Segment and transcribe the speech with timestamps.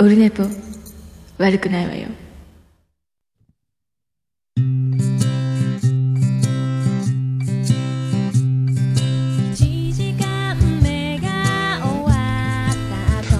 [0.00, 0.44] オルネポ
[1.36, 2.08] 悪くないわよ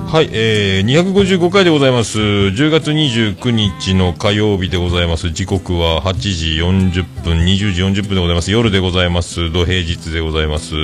[0.07, 2.19] はい、えー、255回でございます。
[2.19, 5.31] 10月29日の火曜日でございます。
[5.31, 8.51] 時刻は8時40分、20時40分でございます。
[8.51, 9.51] 夜でございます。
[9.51, 10.75] 土平日でございます。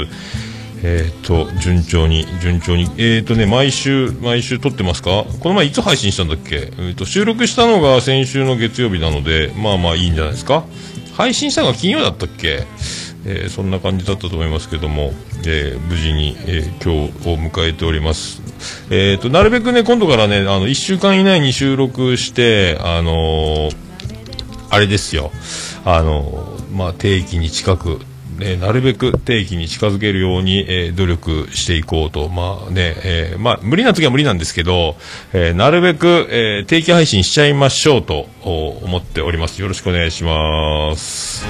[0.83, 2.89] えっ、と、順調に、順調に。
[2.98, 5.25] えっ、とね、毎週、毎週撮ってますか？
[5.41, 6.71] この前いつ配信したんだっけ？
[6.79, 10.65] えっ、と、収録したのが先週の月曜日なので、まあまあいいんじゃないですか？
[11.16, 12.65] 配信したのが金曜だったっけ？
[13.25, 15.12] えーそんな感じだったと思いますけども、
[15.47, 18.41] え無事に、え今日を迎えております。
[18.91, 23.71] えーと、なるべくね、今度からね、あの、1週間以内に収録して、あの
[24.71, 25.33] あれですよ、
[25.85, 28.01] あのまあ、定期に近く、
[28.37, 34.97] ね、なるべく定期に近づけるように、えー努力していこうと、まあね、えーまあ、無理な時は無理なんですけど、
[35.33, 39.60] えーなるべく、えー定期配信しちゃいましょうと思っております。
[39.60, 41.45] よろしくお願いします。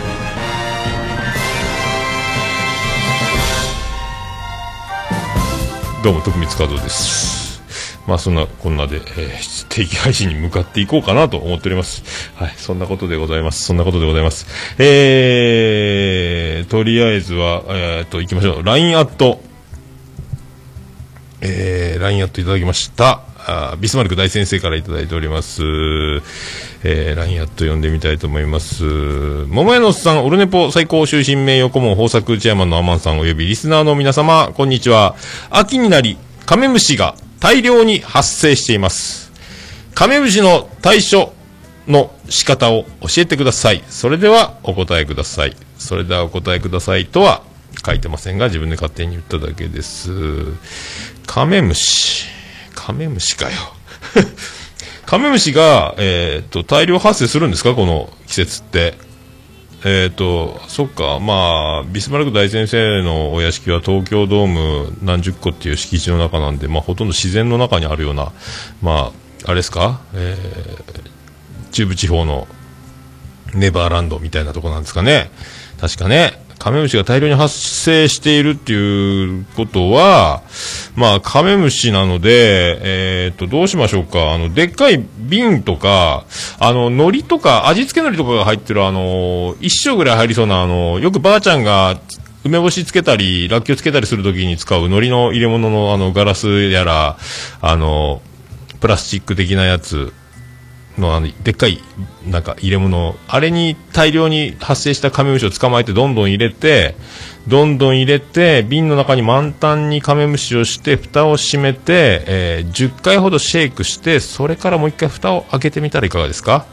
[6.02, 7.35] どうも、徳光和夫です。
[8.06, 12.30] まあ、そんな、こんなで、えー定期配信に向かっていこうかなと思っております。
[12.34, 13.64] はい、そんなことでございます。
[13.64, 14.46] そんなことでございます。
[14.78, 18.62] えー、とりあえずは、えー、と、行きましょう。
[18.62, 19.40] LINE アット、
[21.42, 23.20] えー、LINE アットいただきました。
[23.48, 25.62] あビスマルク大先生からいただいております。
[25.62, 28.84] えー、LINE アット読んでみたいと思います。
[28.84, 35.14] 桃屋のおっさん、オルネポ最高終身名誉顧問豊作チェアマンのアマンさん及びリスナーの皆様、こんにちは。
[35.50, 39.32] 秋になり、カメムシが大量に発生しています。
[39.94, 41.32] カメムシの対処
[41.86, 43.84] の仕方を教えてください。
[43.88, 45.56] それではお答えください。
[45.78, 47.42] それではお答えくださいとは
[47.84, 50.10] 書いてませんが、自分で勝手に言っただけです。
[51.26, 52.26] カメムシ。
[52.74, 53.56] カメムシかよ。
[55.06, 57.74] カメムシが、えっ、と、大量発生するんですか？
[57.74, 58.94] この季節って。
[59.88, 68.32] えっ、と、そっか、まあ、ビスマルク大先生のお屋敷は東京ドーム何十個っていう敷地の中なんで、まあ、ほとんど自然の中にあるような、
[68.82, 69.12] ま
[69.44, 71.16] あ、あれですか、えー
[71.76, 72.48] 中部地方の
[73.54, 75.30] ネバーランドみたいなとこなんですかね。
[75.78, 80.42] 確かね、カメムシが大量に発生しているっていうことは、
[80.94, 84.32] まあ、カメムシなので、えーっと、どうしましょうか。
[84.32, 86.24] あの、でっかい瓶とか、
[86.58, 92.00] あの、海苔とか、味付け海苔とかが入ってる、あの、一升ぐらい入りそうな、あの、よくばあちゃんが、
[92.44, 97.18] 梅干しつけたり、らっきょうつけたりするときに使う海苔の入れ物の、あの、ガラスやら、
[97.60, 98.22] あの、
[98.80, 100.12] プラスチック的なやつ、
[100.98, 101.80] のあのでっかい
[102.26, 106.94] なんか入れ物あれに大量に発生したカメムシを捕まえてどんどん入れて
[107.48, 116.66] どんどん入れて瓶の中に満タンにカメムシをして蓋を閉めて、えー10回ほどシェイクしてそれからもう一回蓋を開けてみたらいかがですか、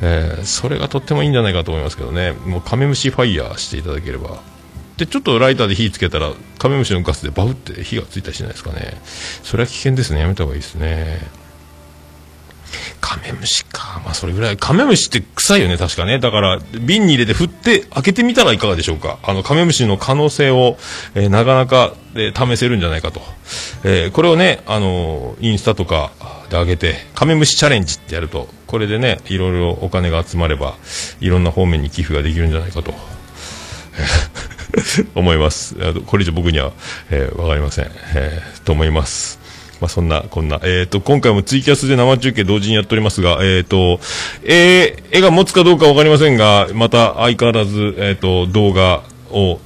[0.00, 2.32] えーそれがとってもいいんじゃないかと思いますけどね。
[2.32, 4.40] もうカメムシファイヤーしていただければ。
[4.96, 9.00] でちょっとライターで火つけたらカメムシのガスでバフって火がついたりしないですかね。
[9.42, 10.20] それは危険ですね。
[10.20, 11.18] やめた方がいいですね。
[13.00, 14.00] カメムシか。
[14.04, 14.56] まあ、それぐらい。
[14.56, 16.18] カメムシって臭いよね、確かね。
[16.18, 19.18] だから、瓶に入れて振って開けてみたらいかがでしょうか。
[19.22, 20.76] あの、カメムシの可能性を、
[21.14, 23.20] えーなかなか、えー試せるんじゃないかと。
[23.84, 26.12] えーこれをね、あのインスタとか
[26.50, 30.74] で上げて、カメムシチャレンジってやると、これでね、いろいろお金が集まれば、
[31.20, 32.94] いろんな方面に寄付ができるんじゃないかと。
[35.14, 35.74] 思います。
[36.06, 36.72] これ以上僕には、
[37.10, 37.90] えーわかりません。
[38.14, 39.41] えーと思います。
[39.82, 40.60] まあ、そんな、こんな。
[40.62, 43.98] えっ、と、今回もツイキャスで生中継同時にやっておりますが、えっ、と、
[44.44, 49.58] えー絵が持つかどうかわかりませんが、また相変わらず、えっ、と、動画を、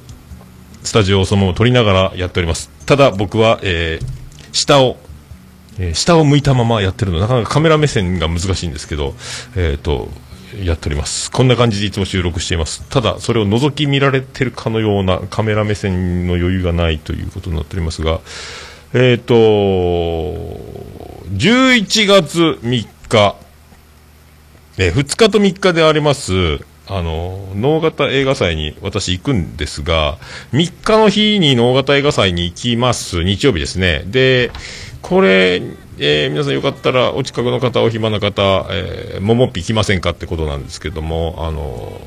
[0.82, 2.70] スタジオをそのまま撮りながらやっております。
[2.86, 4.06] ただ僕は、えー
[4.52, 4.96] 下を、
[5.78, 9.14] えー下を向いたままやってるの、なかなかカメラ目線が難しいんですけど、
[9.54, 10.08] えっ、と、
[10.64, 11.30] やっております。
[11.30, 12.88] こんな感じでいつも収録しています。
[12.88, 18.20] ただ、それを覗き見られてるかのようなカメラ目線の余裕がないということになっておりますが、
[18.94, 19.34] えっ、と、
[21.34, 23.36] 11月3日、
[24.78, 26.32] えー2日と3日であります、
[26.86, 30.18] あの、能型映画祭に私行くんですが、
[30.52, 33.24] 3日の日に能型映画祭に行きます。
[33.24, 34.04] 日曜日ですね。
[34.06, 34.52] で、
[35.02, 35.62] これ、
[35.98, 42.00] えー皆さんよかったらお近くの方、お暇な方、えー、ももっぴ来ませんかってことなんですけども、あの、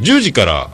[0.00, 0.70] 10時から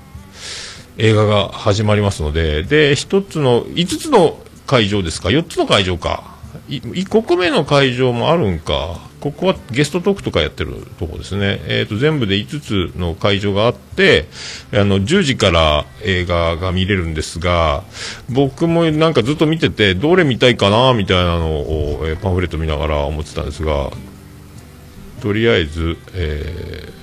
[0.99, 4.39] 映画が始まりますので、で、一つの、5つの
[4.71, 6.39] 会場ですか ?4 つの会場か。
[6.69, 9.01] 1個目の会場もあるんか。
[9.21, 11.61] ここはゲストトークとかやってるとこですね。
[11.67, 14.27] えっ、と、全部で5つの会場があって、
[14.73, 17.83] あの、10時から映画が見れるんですが、
[18.31, 23.91] 僕もなんかずっと見てて、どれ見たいかな、みたいなのを、えーパンフレット見ながら思ってたんですが、
[25.21, 27.01] とりあえず、えー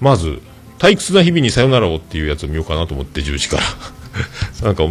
[0.00, 0.40] まず、
[0.78, 3.97] 退屈な日々にさよならをっていうやつを見ようかなと思って、10時から。
[4.62, 4.84] なんか、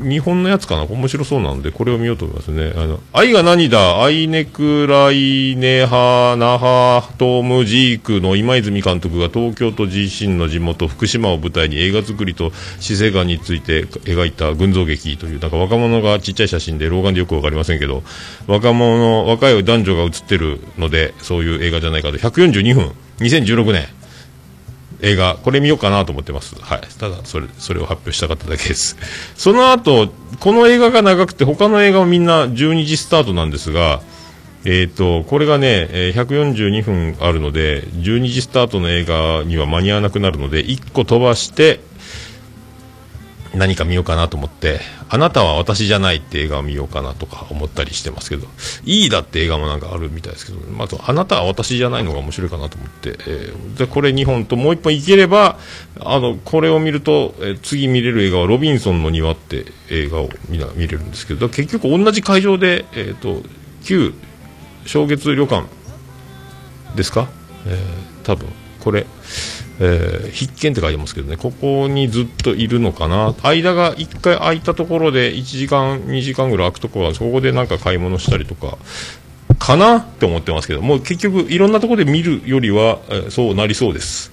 [0.00, 0.84] 日本のやつかな？
[0.84, 2.72] 面白そうなので、これを見ようと思いますね。
[2.76, 4.00] あの、愛が何だ？
[4.04, 18.04] アイネクライネハナハトムジークの今泉監督が東京都自身の地元福島を舞台に映画作りと死生観について描いた群像劇という、なんか若者がちっちゃい写真で老眼でよくわかりませんけど、
[18.46, 23.88] 若者、若い男女が写ってるので、そういう映画じゃないかと、142分、2016年。
[25.00, 26.56] 映画、これ見ようかなと思ってます。
[26.60, 26.80] はい。
[26.98, 28.96] ただ、それ、それを発表したかっただけです。
[29.36, 34.00] その後、この映画が長くて、他の映画はみんな12時スタートなんですが、
[34.64, 41.80] えっ、と、これがね、142分あるので、12時スタートの映画には間に合わなくなるので、1個飛ばして、
[43.54, 48.46] 何か見ようかなと思って、あなたは私じゃないって映画を見ようかなとか思ったりしてますけど、
[48.84, 55.58] いいだって映画もなんかあるみたいですけど、まず、あなたは私じゃないのが面白いかなと思って、えーで、これ2本ともう1本いければ、
[56.00, 63.42] あの、これを見ると、えー次見れる映画はロビンソンの庭って映画を見な見れるんですけど、結局同じ会場で、えっ、と、
[63.84, 64.14] 旧
[64.86, 65.66] 正月旅館
[66.94, 67.28] ですか、
[67.66, 68.46] えー多分
[68.80, 69.06] これ、
[69.80, 78.76] えー必見って書いてますけどね、ここにずっといるのかな、間が1回空いたところで1時間、2時間ぐらい空くところは、そこでなんか買い物したりとか、
[79.58, 84.30] かなって思ってますけど、もう結局、いろんなところで見るよりは、えーそうなりそうです。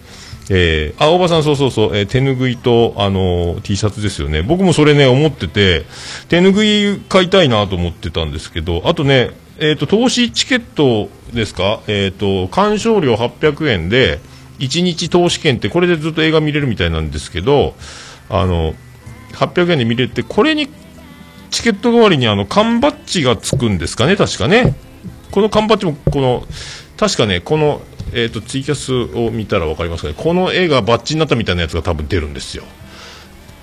[0.51, 4.41] えー、あ、大場さん、そうそうそう、えー手ぬぐいと、あのー T シャツですよね。
[4.43, 5.85] 僕もそれね、思ってて、
[6.29, 11.79] 手ぬぐい買いたいなと思ってたんですけど、あとね、えっ、と、投資チケットですか？
[11.87, 14.19] えっ、と、鑑賞料800円で、
[14.59, 17.75] 1日投資券って、これでずっと映画見れるみたいなんですけど、
[18.29, 18.73] あの、
[19.33, 20.69] 800円で見れて、これに、
[21.51, 24.75] チケット代わりにあの、缶バッジがつくんですかね、確かね。
[25.31, 26.45] この缶バッジも、この、
[26.97, 27.81] 確かね、この、
[28.13, 32.63] えっ、と、ツイキャスを見たらわかりますかね、この絵がバッジになったみたいなやつが多分出るんですよ。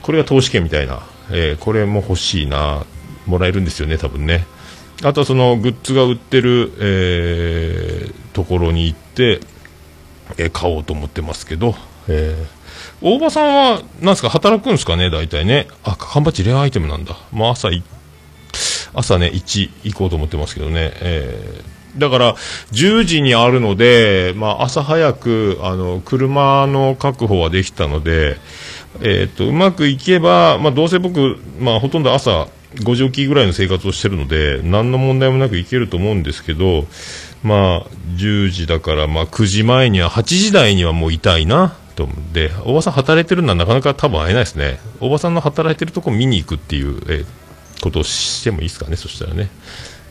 [0.02, 2.84] これが投資券みたいな、えーこれも欲しいな、
[3.26, 4.44] もらえるんですよね、多分ね。
[5.02, 9.40] あとはそのグッズが売ってる、えーところに行って、
[10.38, 11.74] えー買おうと思ってますけど、
[12.08, 12.62] えー
[13.00, 15.66] 大場さんは、なんすか、働くんですかね、大体ね。
[15.82, 17.16] あ、缶バッジレアアイテムなんだ。
[17.32, 17.68] まあ、朝、
[18.94, 20.92] 朝ね、1行こうと思ってますけどね。
[21.00, 22.34] えーだから、
[22.72, 28.38] 10時にあるので、まあ、朝早く、あの、車の確保はできたので、
[29.02, 36.86] えっ、と、うまくいけば、まあ、どうせ僕、まあ、ほとんど朝、5時起きぐらいの生活をしてるので、何の問題もなくいけると思うんですけど、
[37.42, 37.86] まあ、
[38.16, 44.78] 10時だから、まあ、9時前には、8時台にはもういたいな、と思うんで、大場さん働いてるのはなかなか多分会えないですね。
[45.00, 47.24] 大場さんの働いてるとこ見に行くっていう、え
[47.82, 49.50] ことをしてもいいですかね、そしたらね。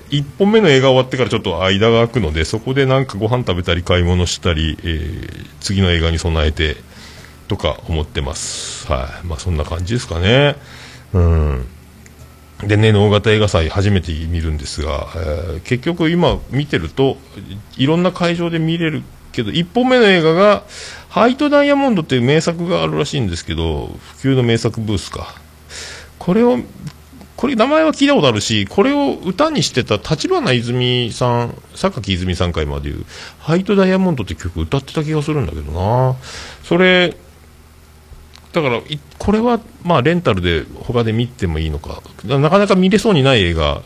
[0.10, 6.76] 1本目の映画終わってからちょっと間が空くので、そこでなんかご飯食べたり買い物したり、えー次の映画に備えて
[7.48, 8.92] とか思ってます。
[8.92, 9.28] はい。
[9.28, 10.56] まあそんな感じですかね。
[11.14, 11.66] うん。
[12.64, 17.18] でね、能型映画祭初めて見るんですが、えー結局今見てると、
[17.78, 20.64] いろんな会場で見れるけど、1本目の映画が、
[21.10, 25.34] ハイトダイヤモンドっていう名作があるらしいんですけど、普及の名作ブースか。
[26.20, 26.60] これを、
[27.36, 33.06] これ名前は聞いたことあるし、これを歌にしてた立花泉さん、榊泉さん回までいう、
[33.40, 36.16] ハイトダイヤモンドって曲歌ってた気がするんだけどな。
[36.64, 37.18] それ、
[38.54, 38.82] だから、
[39.18, 42.02] これは、まあ、レンタルで他で見てもいいのか。
[42.26, 43.82] なかなか見れそうにない映画、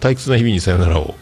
[0.00, 1.14] 退屈な日々にさよならを、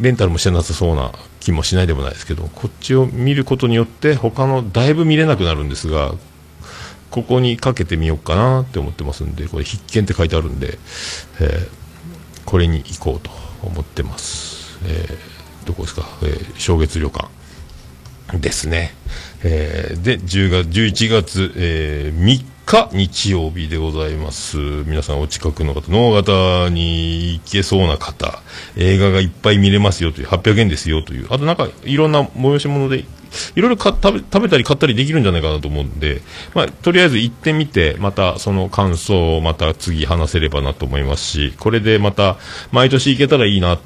[0.00, 6.14] レンタルもしてなさそうな気もしないでもないですけど、こっちを見ることによって、他のだいぶ見れなくなるんですが、
[7.10, 10.78] ここにかけてみようかなって思ってますんで、これ必見って書いてあるんで、
[11.40, 11.80] えー
[12.46, 13.30] これに行こうと
[13.62, 14.78] 思ってます。
[14.84, 17.28] えーどこですか、えー正月旅館
[18.38, 18.94] ですね。
[19.42, 24.56] えーで、10月、11月、えー3日日曜日でございます。
[24.56, 28.40] 皆さんお近くの方、能形に行けそうな方、
[28.76, 33.06] 映画がいっぱい見れますよという、800円ですよという、あとなんかいろんな催し物で、い
[33.56, 36.22] ろいろ食べ食べたり買ったりできるんじゃないかなと思うんで、
[36.54, 42.36] まあ、とりあえず行ってみて、またその感想をまた次話せればなと思いますし、これでまた
[42.70, 43.80] 毎年行けたらいいな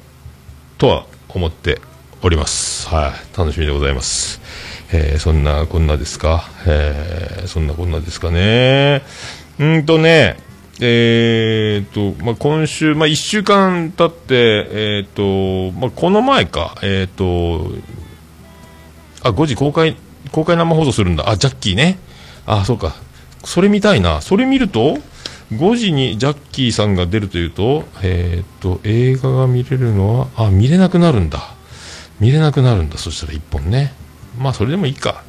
[0.77, 1.81] とは思って
[2.21, 2.87] おります。
[2.87, 4.44] はい、楽しみでございます。
[4.91, 9.03] えーそんなこんなですか、えーそんなこんなですかね。
[9.59, 10.37] うんとね、
[10.81, 17.71] えーとまあ、今週、まあ、1週間経って、えーとまあ、この前か、えーと
[19.23, 19.97] あ5時公開
[20.31, 21.97] 公開生放送するんだ、あジャッキーね、
[22.45, 22.95] あそうか、
[23.43, 24.97] それ見たいな、それ見ると、
[25.53, 31.55] 5時にジャッキーさんが出るというと、えーと、映画が見れるのは、あ見れなくなるんだ、
[32.19, 33.93] 見れなくなるんだ、そしたら1本ね、
[34.37, 35.23] まあそれでもいいか、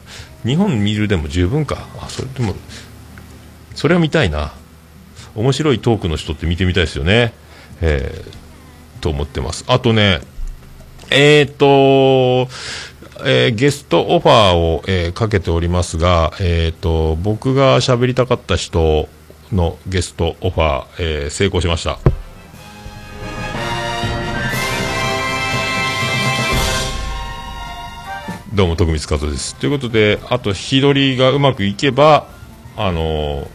[0.44, 2.54] 2本見るでも十分か、あそれでも、
[3.74, 4.52] それは見たいな。
[5.34, 7.34] 面白いトークの人って見てみたいですよね。
[7.82, 9.64] えー、と思ってます。
[9.68, 10.20] あとね、
[11.10, 12.50] えっ、ー、と、
[13.24, 19.08] えー、ゲストオファーを、えー、かけておりますが、えーと、僕が喋りたかった人
[19.52, 22.15] のゲストオファー、えー、成功しました。
[28.56, 29.54] どうも徳光和です。
[29.56, 32.26] ということで、あと日取りがうまくいけば、
[32.74, 33.48] あのー、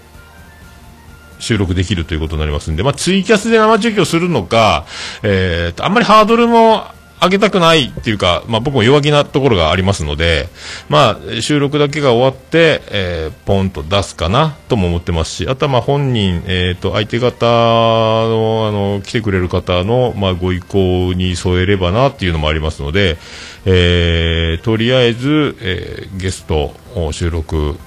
[1.39, 4.85] 収録できるということになりますんで、まあ、ツイキャスで生中継をするのか、
[5.23, 6.83] えー、あんまりハードルも
[7.21, 10.49] 上げたくないっていうか、まあ、僕も弱気なところがありますので、
[10.89, 23.17] まあ、収録だけが終わって、えー、ポンと出すかなとも思ってますし、あとはまあ本人、えー、と相手方のあの来てくれる方の、まあ、ご意向に添えればなっていうのもありますので、
[23.65, 27.77] えー、とりあえず、えー、ゲストを収録、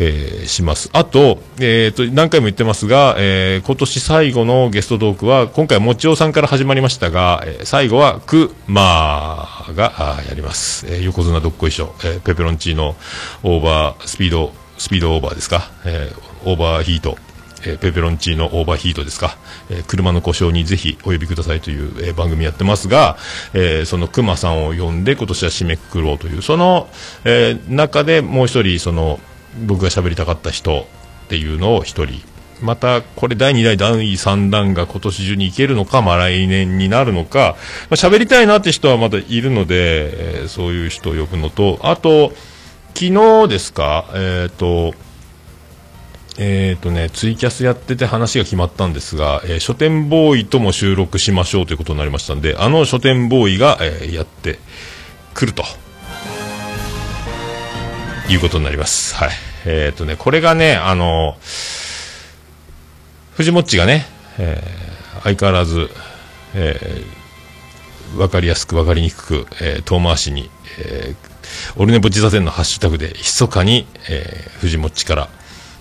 [0.00, 0.88] えー、します。
[0.92, 10.86] あと、えーと、何回も言ってますが、えー、今年最後のゲストトークは、今回は、もちおさんから始まりましたが、えー、最後は、くまーがやります。
[10.88, 12.96] えー、横綱どっこいしょ、えー、ペペロンチーノ、
[13.42, 17.18] オーバー、スピード、スピードオーバーですか、えー、オーバーヒート、
[17.64, 19.36] えー、ペペロンチーノオーバーヒートですか、
[19.68, 23.16] えー、車の故障にぜひお呼びくださいという、えー、番組やってますが、
[23.52, 26.88] えー、そのクマさんを呼んで今年は締めくくろうという、その、
[27.24, 29.18] えー、中でもう一人、その、
[29.66, 30.86] 僕が喋りたかった人
[31.26, 32.38] っていうのを1人。
[32.60, 37.56] またこれ第2弾第3弾が今年中に行けるのか、まあ、来年になるのか、
[37.88, 42.32] まあ、喋りたいなって人はまだいるので、えー、そういう人を呼ぶのとあと
[42.94, 43.14] 昨
[43.44, 44.94] 日ですかえっ、ー、と
[46.40, 54.60] えーとね、ツイキャスやってて話が決まったんですが、えー、書店ボーイとも収録しましょうということになりましたんで、あの書店ボーイが、えー、やって
[55.34, 55.64] くると。
[58.28, 59.14] いうことになります。
[59.14, 59.30] はい。
[59.64, 61.36] えっ、ー、とね、これがね、あの、
[63.34, 64.06] 藤もっちがね、
[64.38, 65.88] えー、相変わらず、
[66.54, 75.28] えー、わかりやすくわかりにくく、えー、遠回しに、えー、オルネポ自座禅のハッシュタグで、密かに、えー、藤もっちから、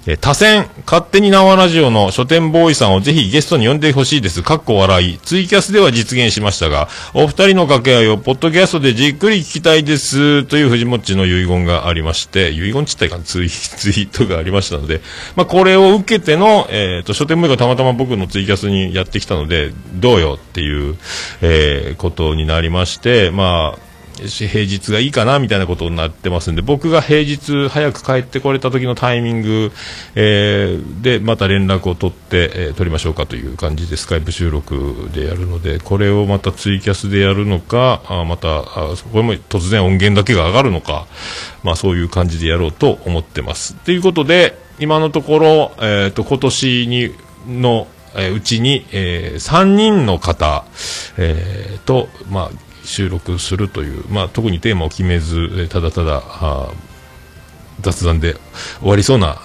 [0.08, 4.42] えー、多選、勝手に縄ラジオの書店ボーイさんをぜひゲストに呼んでほしいです。
[4.42, 5.18] かっこ笑い。
[5.18, 10.46] ツイキャスでは実現しましたが、お二人の掛け合いをポッドキャストでじっくり聞きたいです。
[10.46, 15.02] という藤もっちの遺言がありまして、遺言ちったいかツイ ツイートがありましたので、
[15.36, 20.96] まあ、これを受けての、えっ、ー、と、書店ボーイがたまたま僕のツイキャスにやってきたので、どうよっていう、
[21.42, 23.87] えー、ことになりまして、まあ、
[24.26, 29.72] 平日がいいかなみたいなことになってますんで僕が平日早く帰ってこれた時のタイミング、
[30.16, 38.64] えー、でまた連絡を取って、えー、取りましょうかという感じでスカイプ収録でやるのでこれをまたツイキャスでやるのかあまたあ
[39.12, 41.08] これも突然音源だけが上がるのか、
[41.64, 43.76] まあ、そういう感じでやろうと思ってます。
[43.76, 47.16] ということで今のところ、えーと、今年に
[47.48, 50.66] のえ、うちに、えー、3人の方、
[51.18, 56.24] えー、と、まあ、収録するという、まあ、特にテーマを決めず、ただただ
[57.82, 58.36] 雑談で
[58.80, 59.38] 終わりそうな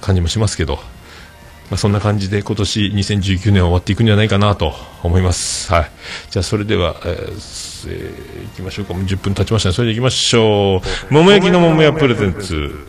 [0.00, 5.72] 感じもしますけど、まあ、そんな感じで今年2019年は終わっていくんじゃないかなと思います。
[5.72, 5.90] はい。
[6.30, 8.94] じゃあそれでは、えー、えー、いきましょうか。
[8.94, 9.74] もう10分経ちましたね。
[9.74, 11.12] それでいきましょう。
[11.12, 12.86] 桃焼きの桃屋プレゼンツ。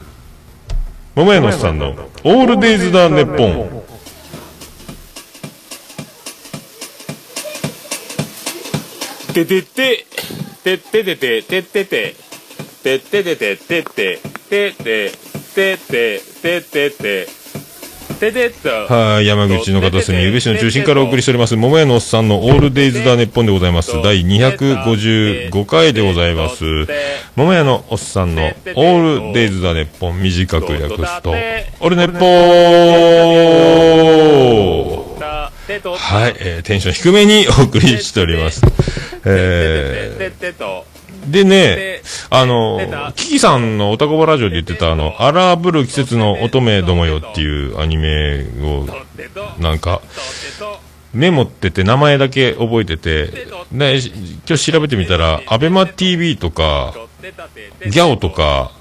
[1.16, 3.75] 桃屋のさんのオールデイズ・ダ・ネッポン。
[9.36, 10.06] ててて、
[10.64, 12.16] てっててて、てってて、
[12.82, 15.12] てっててて、てって、てって、
[15.54, 17.28] てって、てってて、
[18.70, 24.02] はい、山口の片隅、宇部市の中心からお送りしております、桃屋のおっさんのオールデイズ・ダ・ネッポンでございます。
[24.02, 26.64] 第255回でございます。
[27.36, 31.36] 桃屋のおっさんのオールデイズ・ダ・ネッポン、短く訳すと、
[31.82, 34.95] オルネッポー
[35.98, 38.62] はい、えー、テンション低めにお送りしております。
[39.26, 48.88] えー、でね、あの、キキさんのおたこばラジオで言ってた、あの、荒ぶる季節の乙女どもよっていうアニメを、
[49.60, 50.02] なんか、
[51.14, 53.48] メモってて名前だけ覚えてて、で、
[54.48, 56.94] 今日調べてみたら、アベマ TV とか、
[57.90, 58.72] ギャオとか、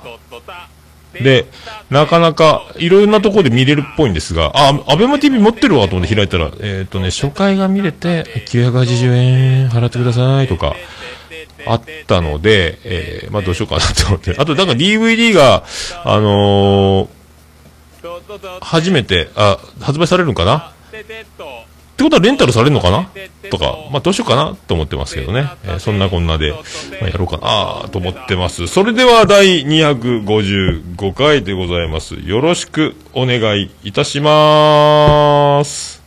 [1.23, 1.47] で、
[1.91, 10.75] なかなか、いろんなところで見れるっぽいんですが、あ、アベマ TV 持ってるわと思って開いたら、えっ、とね、初回が見れて、980円払ってくださいとか、
[11.67, 14.35] あったので、えー、まあどうしようかなと思って。
[14.39, 15.65] あと、なんか DVD が、
[16.05, 20.73] あのー、初めて、あ、発売されるのかな？
[21.95, 23.09] ってことはレンタルされるのかな？
[23.51, 25.49] とか、まあどうしようかなと思ってますけどね。
[25.65, 26.51] えー、そんなこんなで、
[27.01, 28.67] まあ、やろうかなと思ってます。
[28.67, 32.17] それでは第255回でございます。
[32.17, 36.03] よろしくお願いいたしまーす。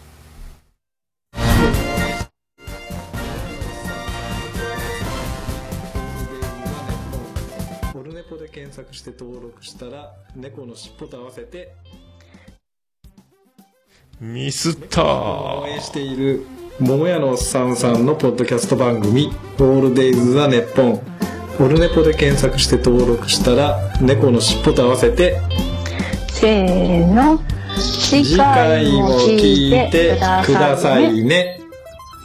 [8.53, 11.75] 検索して登録したら、猫の尻尾と合わせて
[14.19, 15.03] ミスった。
[15.03, 16.45] 応援している
[16.79, 21.01] 桃屋のおっさんさんのポッドキャスト番組「オールデイズ・ザ・ネッポン」
[21.63, 25.39] オルネポで検索して登録したら猫のしっぽと合わせて
[26.31, 27.39] せーの
[27.75, 31.61] 次回も聞いてくださいね。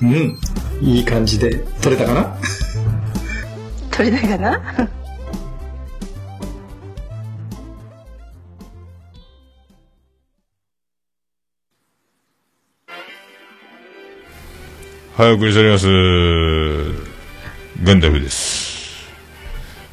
[0.00, 0.38] うん。
[0.80, 2.36] いい感じで撮れたかな？
[3.90, 4.88] 撮れたかな？
[15.14, 15.86] はい、お送りしております。
[17.84, 19.10] ガンダルフです。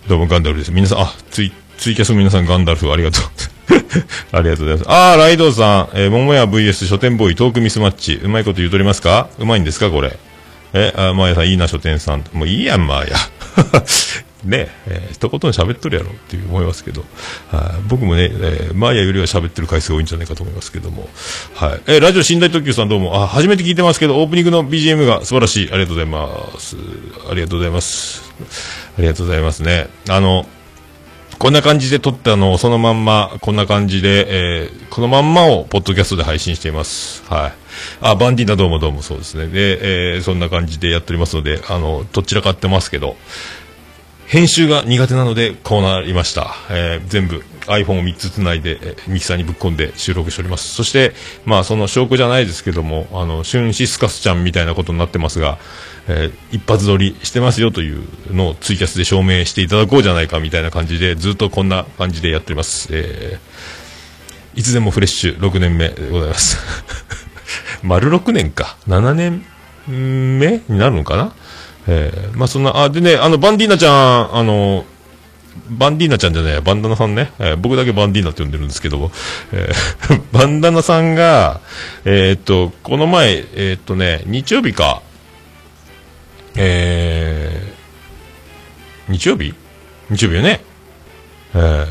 [0.08, 0.72] どうもガンダルフです。
[0.72, 3.24] 皆さん、あ、ツイ、ツイキャスの皆さんガンダルフありがとう。
[4.32, 4.86] ありがとうございます。
[4.88, 8.14] あー、ライドさん、えー、桃屋 VS 書店ボーイトークミスマッチ。
[8.24, 9.28] うまいこと言うとりますか？
[9.40, 10.18] うまいんですかこれ？
[10.74, 12.24] え、あ、まあやさん、いいな書店さん。
[12.32, 13.18] もういいやん、まあや。
[14.44, 17.04] ねえー、一言喋っとるやろって思いますけど、
[17.52, 21.10] はい、僕もね、えー、マーヤよりは喋ってる回数が多いんじゃないかと思いますけども、
[21.56, 21.82] はい。
[21.88, 25.72] えー、ラジオ寝台特急さんどうも、あ、初めて聞いてますけど、オープニングの BGM が素晴らしい。
[25.72, 26.78] ありがとうございます。
[27.30, 28.24] ありがとうございます。
[28.98, 29.88] ありがとうございますね。
[30.08, 30.46] あの、
[31.38, 37.24] こんな感じで撮ったのをそのまんま、こんな感じで、えー、このまんまをポッドキャストで配信しています。
[37.30, 37.54] はい。
[38.02, 39.48] あ、バンディーナどうもどうもそうですね。
[39.48, 43.16] で、えー、そんな感じでやっておりますので、あの、どちらかってますけど、
[44.30, 50.74] 編集が苦手なのでこうなりました、えー、全部 iPhone を3つつないで、ミキサーにぶっ込んで収録しております。
[50.74, 51.14] そして
[51.46, 55.58] まあその証拠じゃないですけどもあのシュンシスカスちゃんみたいなことになってますが、
[56.08, 66.60] えー、一発撮りしてますよというのをツイキャスで証明していただこうじゃないかみたいな感じでずっとこんな感じでやっております、えー、いつでもフレッシュ6年目でございます。
[67.82, 68.78] 丸6年か。
[68.88, 69.44] 7年
[69.88, 71.34] 目になるのかな？
[71.92, 74.86] えー、まあそんな、あ、でね、あの、バンディーナちゃん、あの、
[75.72, 77.32] バンディーナちゃんじゃない、バンダナさんね。
[77.40, 79.12] えー、僕だけバンディーナって呼んでるんですけど、
[79.52, 81.62] えー、 バンダナさんが、
[82.06, 85.02] えー、っと、この前、えー、っとね、日曜日か、
[86.56, 89.56] えー、日曜日？
[90.12, 90.62] 日曜日よね。
[91.56, 91.88] えー、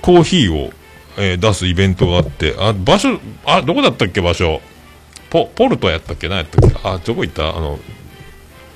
[0.00, 0.72] コーヒーを、
[1.16, 4.60] えー、出すイベントがあって、あ、場所、あ、どこだったっけ、場所？
[5.30, 6.28] ポポルトやったっけ？
[6.28, 6.76] 何やったっけ？
[6.82, 7.56] あどこ行った？
[7.56, 7.78] あの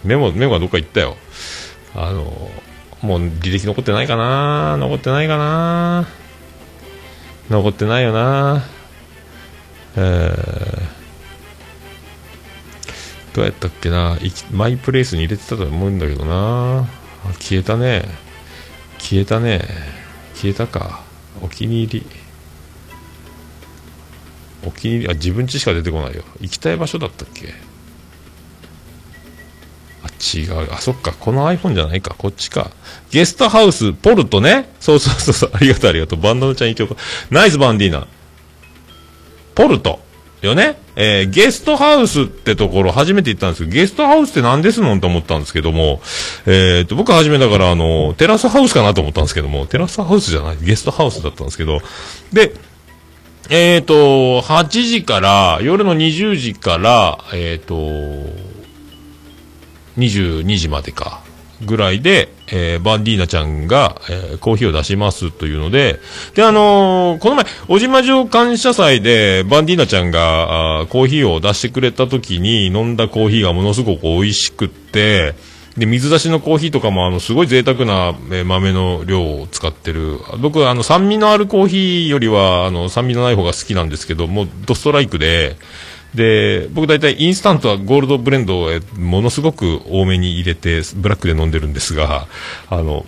[0.04, 1.16] メモメモがどっか行ったよ。
[1.94, 2.50] あの
[3.02, 4.76] もう履歴残ってないかな？
[4.78, 6.08] 残ってないかな？
[7.48, 8.64] 残ってないよな？
[9.96, 10.34] えー、
[13.34, 14.18] どうやったっけな？
[14.52, 16.88] マイプレイスに入れてたと思うんだけどな。
[17.40, 18.04] 消えたね。
[18.98, 19.62] 消えたね。
[20.34, 21.02] 消えたか。
[21.42, 22.06] お気に入り。
[24.64, 26.22] お気に入りあ自分家しか出てこないよ。
[26.40, 27.54] 行きたい場所だったっけ？
[30.02, 30.72] あ違う。
[30.72, 31.12] あそっか。
[31.12, 32.14] この iPhone じゃないか。
[32.16, 32.70] こっちか。
[33.10, 34.68] ゲストハウスポルトね。
[34.80, 35.50] そうそうそうそう。
[35.54, 36.20] ありがとうありがとう。
[36.20, 36.96] バンドのちゃん一応
[37.30, 38.06] ナイスバンディーナ。
[39.54, 40.00] ポルト
[40.42, 40.78] よね？
[40.96, 44.98] えー、ゲストハウスってところ初めて行ったんですけど、ゲストハウスって何ですの？
[45.00, 46.00] と思ったんですけども、
[46.46, 51.80] えー、と、僕は初めだからあの、テラスハウスかなと思ったんですけども、テラスハウスじゃない、ゲストハウスだったんですけど、
[52.32, 52.54] で、
[53.52, 57.74] えっ、ー、と、8時から、夜の20時から、えっ、ー、と、
[59.98, 61.20] 22時までか、
[61.64, 65.98] ぐらいで、えー、バンディーナちゃんが、えー、コーヒーを出しますというので、
[66.36, 75.34] で、あのー、この前、小島城感謝祭で、バンディーナちゃんが、コーヒーを出してくれた時に飲んだコーヒーがものすごく美味しくって、
[75.76, 80.18] で、水出しのコーヒーとかも、あの、すごい贅沢な、豆の量を使ってる。
[80.40, 85.56] 僕、あの、酸味のあるコーヒーよりは、あの、酸味のない方が好きなんですけど、もう、ドストライクで、
[86.14, 92.26] で、僕大体インスタントはゴールドブレンドをものすごく多めに入れて、ブラックで飲んでるんですが、
[92.68, 93.06] あの、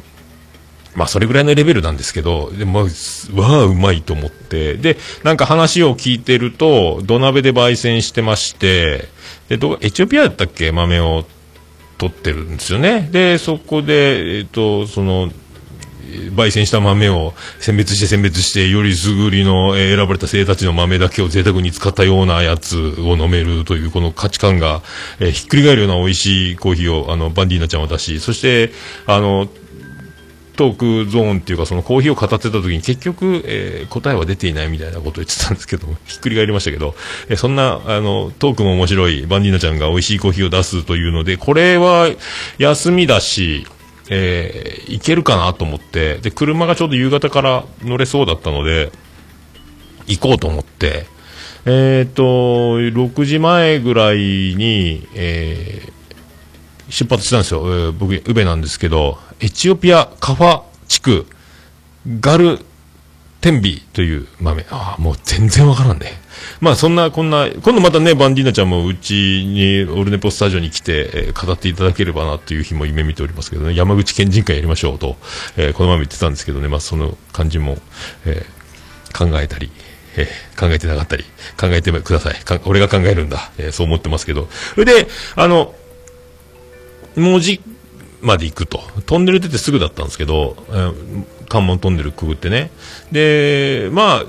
[0.94, 2.86] まあ、それぐらいのレベルなんですけど、でも、
[3.34, 9.08] わあ、うまいと思って、で、なんか話を聞いてると、土鍋で焙煎してまして、
[9.48, 10.70] で、ど、エチオピアだったっけ？
[10.70, 11.26] 豆を。
[12.02, 13.08] 取ってるんですよね。
[13.12, 15.30] で、そこで、えっ、と、その、
[16.34, 24.82] 焙煎した豆を選別して選別して、よりすぐりの、選ばれた生たちの豆だけを贅沢に使ったようなやつを飲めるという、この価値観が、
[25.20, 28.72] えーひっくり返るような美味しいコーヒーを、あの、バンディーナちゃんは出し、そして、
[29.06, 29.48] あの、
[30.56, 36.94] トークゾーンっていうか、そのコーヒーを語ってた時に結局、えー答えは出ていないみたいなことを言ってたんですけど、 ひっくり返りましたけど、
[37.28, 42.10] えーそんな、あの、トークも面白いバンディーナちゃんが美味しいコーヒーを出すというので、これは
[42.58, 43.66] 休みだし、
[44.08, 48.92] えー、行けるかなと思って、で、車がちょうど夕方から乗れそうだったので、
[50.06, 51.06] 行こうと思って、
[51.64, 52.22] えっ、と、
[52.80, 56.01] 6時前ぐらいに、えー
[56.88, 57.60] 出発したんですよ。
[57.64, 61.26] えー僕、宇部なんですけど、エチオピアカファ地区
[62.20, 62.58] ガル
[63.40, 64.66] テンビという豆。
[64.70, 66.20] ああ、もう全然わからんね。
[66.60, 75.16] まあそんな、こんな、今度またね、バンディーナちゃんもうちに、オルネポスタジオに来て、えー語っていただければなっていう日も夢見ておりますけどね、山口県人会やりましょうと、
[75.56, 77.78] えーこの前も言ってたんですけどね、まあその感じも、
[78.26, 78.62] えー
[79.16, 79.70] 考えたり、
[80.16, 81.24] えー考えてなかったり、
[81.60, 82.36] 考えてください。
[82.64, 83.50] 俺が考えるんだ。
[83.58, 84.48] えーそう思ってますけど。
[84.74, 85.74] それで、あの、
[87.16, 87.60] 文字
[88.20, 88.80] まで行くと。
[89.06, 92.70] トンネル出てすぐだったんですけど、えー関門トンネルくぐってね。
[93.12, 94.24] で、まあ、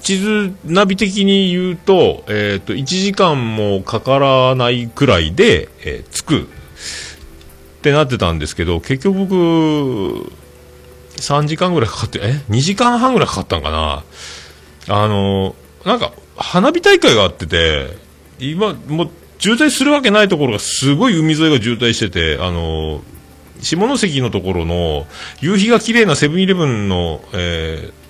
[0.00, 6.46] 地図ナビ的に言うと、えっ、と、1時間もかからないくらいで、えー着くっ
[7.82, 10.32] てなってたんですけど、結局僕、
[11.16, 14.04] 3時間ぐらいかかって、え ?2 時間半ぐらいかかったんかな
[14.88, 17.96] あの、なんか、花火大会があってて、
[18.38, 23.02] 今、もう、渋滞するわけないところがすごい海沿いが渋滞してて、あの、
[23.60, 25.06] 下関のところの
[25.40, 28.06] 夕日が綺麗なセブンイレブンの、えー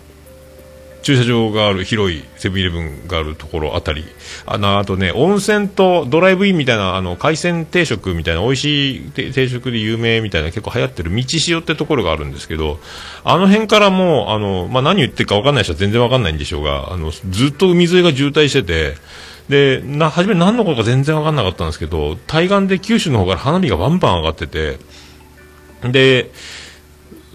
[1.06, 4.04] 駐車場がある広いセブンイレブンがあるところあたり、
[4.44, 12.80] あの、あとね、温泉とドライブインみたいな、あの、海鮮定食みたいな、美味しい定食で有名みたいな、結構流行ってる道塩ってところがあるんですけど、
[13.22, 18.96] あの辺からもう、あの、まあ、何言ってるか分かんない人は全然分かんないんでしょうが、あの、ずっと海沿いが渋滞してて、
[19.48, 24.78] で、な、初め何のことか全然分かんなかったんですけど、対岸で九州の方から花火がバンバン上がってて、
[25.82, 26.30] で、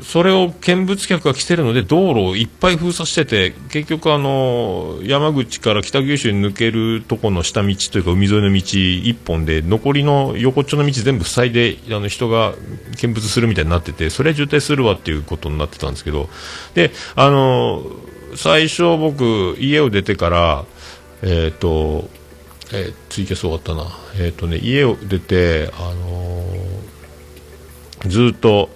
[0.01, 12.55] それを見物客が来てるので道路をいっぱい封鎖してて結局あの山口から北九州に抜けるとこの下道というか海沿いの道一本で残りの横っちょの道全部塞いであの人が
[12.99, 16.29] 見物するみたいになっててそれは渋滞するわっていうことになってたんですけど
[16.73, 17.83] であの
[18.35, 20.65] 最初僕家を出てから
[21.23, 22.09] えっ、と、
[22.73, 23.85] えーツイキャス終わったな。
[24.17, 26.45] えっ、とね家を出てあの
[28.07, 28.69] ずっと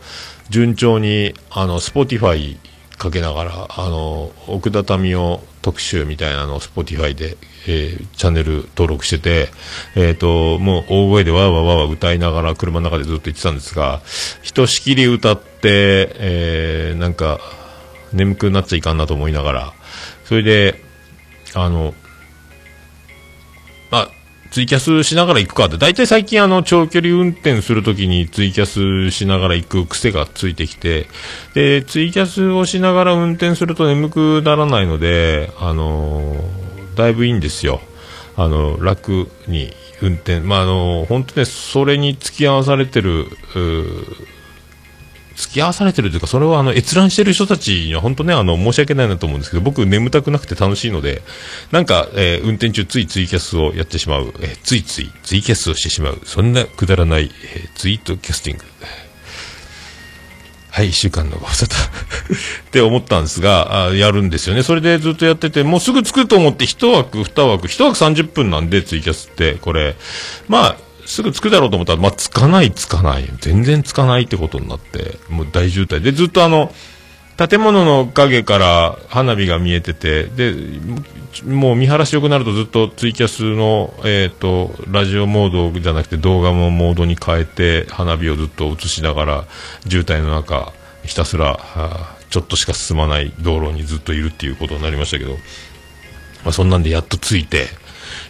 [0.50, 2.58] 順調にあの Spotify
[2.98, 9.50] かけながらあの奥田民生特集みたいなのを Spotify で、えーチャンネル登録してて、
[9.96, 14.02] えー、ともう大声でわーわーわーわー歌いながら車の中でずっと言ってたんですが
[14.44, 17.40] ひとしきり歌って、えーなんか
[18.14, 19.74] 眠くなっちゃいかんなと思いながら
[20.24, 20.86] それで
[21.54, 21.94] あの、
[24.56, 31.08] ツイキャスしながら行くかって、大体最近あの、長距離運転するときにツイキャスしながら行く癖がついてきて、
[31.54, 37.82] で、ツイキャスをしながら運転すると眠くならないので、あのーだいぶいいんですよ。
[38.38, 43.28] あの、楽に運転、まあ、あの、本当ね、それに付き合わされてる、う
[45.36, 51.22] 付き合わされてるというか、それはあの閲覧してる人たちには本当ね、あの申し訳ないなと思うんですけど、僕、眠たくなくて楽しいので、
[51.72, 58.64] なんか、えー運転中、ついツイキャスをやってしまう、えーついついツイキャスをしてしまう、そんなくだらない、えーツイートキャスティング。
[60.72, 61.88] はい、一週間のご無沙汰
[62.68, 64.64] って思ったんですが、あやるんですよね。
[64.64, 69.96] それでずっとやってて、もうすぐ着くと思って、一枠、二枠、一枠30分なんで、ツイキャスって、これ。
[70.50, 73.30] まあ、すぐ着くだろうと思ったら、まあ、着かない、着かない。
[73.40, 76.02] 全然着かないってことになって、もう大渋滞。
[76.02, 76.74] で、ずっとあの、
[77.38, 80.54] 建物の影から花火が見えてて、で、
[81.46, 89.46] もう見晴らし良くなるとずっとツイキャスの、えっ、と、ラジオモードじゃなくて動画のモードに変えて、花火をずっと映しながら、
[89.88, 90.72] 渋滞の中、
[91.04, 95.34] ひたすら、あちょっとしか進まない道路にずっといるっていうことになりましたけど、
[96.44, 97.68] まあ、そんなんでやっと着いて、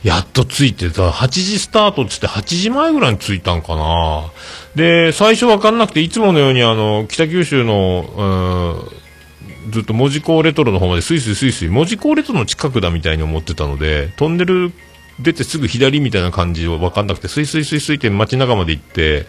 [0.06, 4.32] やっと着いてた、8時スタートっつって8時前ぐらいに着いたんかな。
[4.76, 14.72] で、最初わかんなくて、いつものようにあの、北九州の、うんずっと門司港レトロの方までスイスイスイスイ、門司港レトロの近くだみたいに思ってたので、トンネル
[15.20, 19.26] 出てすぐ左みたいな感じは分かんなくて、スイスイスイスイって街中まで行って、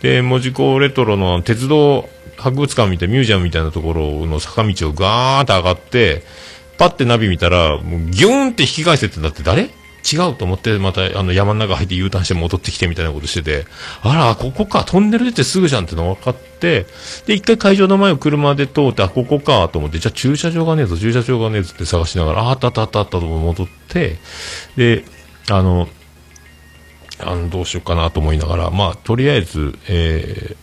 [0.00, 2.08] で、門司港レトロの鉄道
[2.38, 6.22] 博物館みたいなミュージアムみたいなところの坂道をガーッと上がって、
[6.78, 9.68] パッてナビ見たら、もうギューンって引き返せってなって誰？
[10.04, 13.66] 違うと思って、またあの山の中入って U ターンして戻ってきてみたいなことしてて、
[14.02, 16.86] あら、ここか、トンネル出てすぐじゃんっての分かって、
[17.26, 24.18] で、一回会場の前を車で通って、あ、ここかと思って、じゃあ駐車場がねえぞ、駐車場がねえぞって探しながら、ああったあったあったあったと戻って、
[24.76, 25.04] で、
[25.50, 25.88] あの、
[27.20, 30.56] あのどうしようかなと思いながら、まあ、とりあえず、えー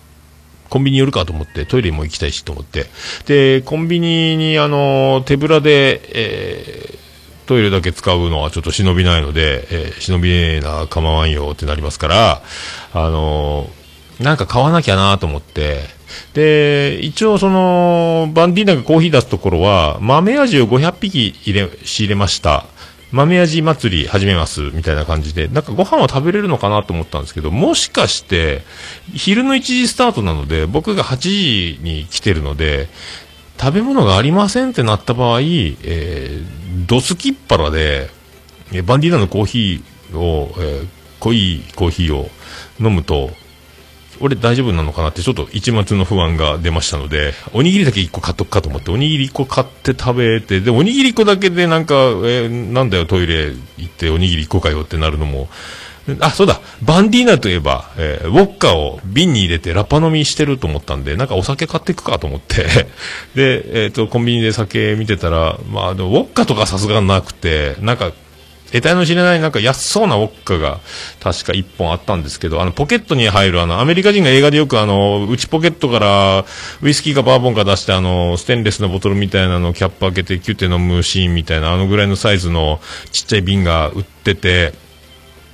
[0.70, 2.86] コンビニ寄るかと思って、トイレも行きたいしと思って。
[3.26, 7.11] で、コンビニに、あの、手ぶらで、えー
[7.46, 12.42] トイレだけ使うのはちょっと忍びないので、えー忍びねえな、構わんよってなりますから、
[12.94, 13.70] あの
[14.20, 15.82] なんか買わなきゃなと思って、
[16.34, 22.66] で、一応その、バンディーナがコーヒー出すところは、豆味を500匹入れ、仕入れました。
[23.12, 28.64] 豆味祭り始めます、みたいな感じで、なんかご飯は食べれるのかなと思ったんですけど、もしかして、
[29.14, 32.88] 昼の1時スタートなので、僕が8時に来てるので、
[33.62, 38.10] 食べ物がありませんってなった場合、えー、ドスキッパラで、
[38.74, 40.88] えバンディーナのコーヒーを、えー
[41.22, 42.30] 濃いコーヒーを
[42.80, 43.30] 飲むと、
[44.20, 55.48] 俺大丈夫なのかなってちょっと一末の不安が出ましたので、おにぎりだけ1個買っとくかと思って、おにぎり1個買って食べて、で、おにぎり1個だけでなんか、えーなんだよトイレ行っておにぎり1個かよってなるのも、
[56.20, 62.88] あ、そうだ、バンディーナといえば、えーウォッカを瓶に入れてラッパ飲みしてると思ったんで、なんかお酒買っていくかと思って、
[63.36, 68.12] で、えっ、と、コンビニで酒見てたら、まあ、でもウォッカとかさすがなくて、なんか、
[68.72, 70.80] 得体の知れないなんか安そうなウォッカが
[71.20, 76.46] 確か一本あったんですけど、あのポケットに入るあのアメリカ人が映画でよくあの内ポケットから
[76.82, 82.80] ウイスキーかバーボンか出してあのステンレスのボトルみたいなのをキャップ開けてキュッて飲むシーンみたいなあのぐらいのサイズの
[83.12, 84.74] ちっちゃい瓶が売ってて、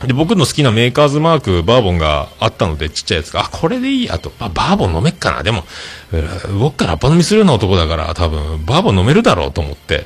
[0.06, 4.32] で、僕の好きなメーカーズマーク、バーボンがあったので、ちっちゃいやつが、あ、これでいいやと。
[4.40, 5.42] あ、バーボン飲めっかな。
[5.42, 5.64] でも、
[6.14, 10.06] えー僕からラッパ飲みするような男だから、多分、バーボン飲めるだろうと思って。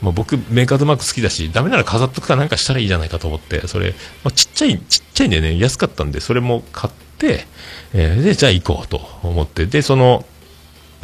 [0.00, 7.46] まあ、僕、メーカーズマーク好きだし、ダメなら飾っとくかなんかしたらいいじゃないかと思って、それ、まあ、ちっちゃい、ちっちゃいんでね、安かったんで、それも買って、
[7.94, 10.24] えーで、じゃあ行こうと思って、で、その、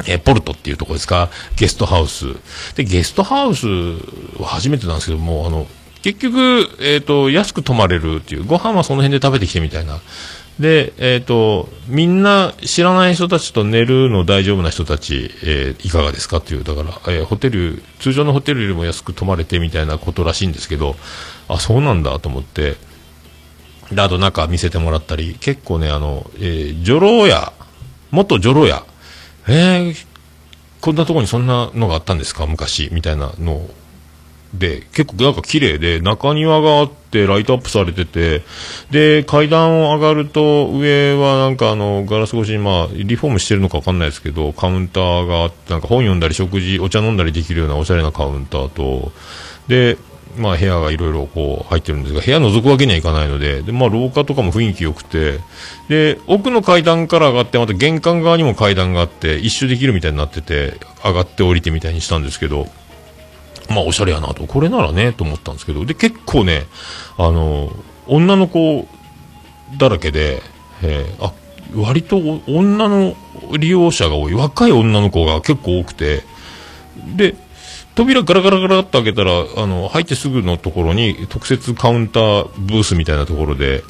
[0.05, 2.25] えーポルトっていうとこですか、ゲストハウス。
[2.75, 5.67] で、ゲストハウスは初めてなんですけども、あの、
[6.01, 9.99] 結局、えっ、と、安く泊まれるっていう、ご飯はその辺で食べてきてみたいな。
[10.59, 20.95] で、えっ、と、みんな知らない人たちと寝るの大丈夫な人たち、えーいかがですかっていう、だから、えホテル、通常のホテルよりも安く泊まれてみたいなことらしいんですけど、
[21.47, 22.77] あ、そうなんだと思って、
[23.91, 27.53] で、あと中見せてもらったり、結構ね、あの、えー、女郎屋、
[28.11, 28.83] 元女郎屋、
[29.47, 30.05] えー、
[30.81, 32.45] こんなとこにそんなのがあったんですか？
[32.45, 33.69] 昔、みたいなのを
[34.53, 38.43] で、結構なんか綺麗で、中庭があって、ライトアップされてて、
[38.89, 49.11] で、階段を上がると、上はなんかあの、ガラス越しにまあ、リフォームしてるのかわかんないですけど、カウンターがあって、なんか本読んだり食事、お茶飲んだりできるようなおしゃれなカウンターと、
[49.67, 49.97] で、
[50.37, 55.39] まあ部屋がいろいろこう入ってるんですが、部屋覗くわけにはいかないので、で、まあ廊下とかも雰囲気良くて、
[55.89, 62.67] で、奥の階段から上がって、また玄関側にも階段があって、一周できるみたいになってて、上がって降りてみたいにしたんですけど、
[63.69, 66.65] まあおしゃれやなと、これならね、と思ったんですけど、で、結構ね、
[67.17, 67.71] あの、
[68.07, 68.87] 女の子
[69.77, 70.41] だらけで、
[70.81, 71.33] えーあ、
[71.75, 73.15] 割と女の
[73.57, 76.23] 利用者が多い、若い女の子が結構多くて、
[77.15, 77.35] で、
[77.95, 83.83] 扉ガラガラガラって開けたら、あの、入ってすぐのところに特設カウンターブースみたいなところで、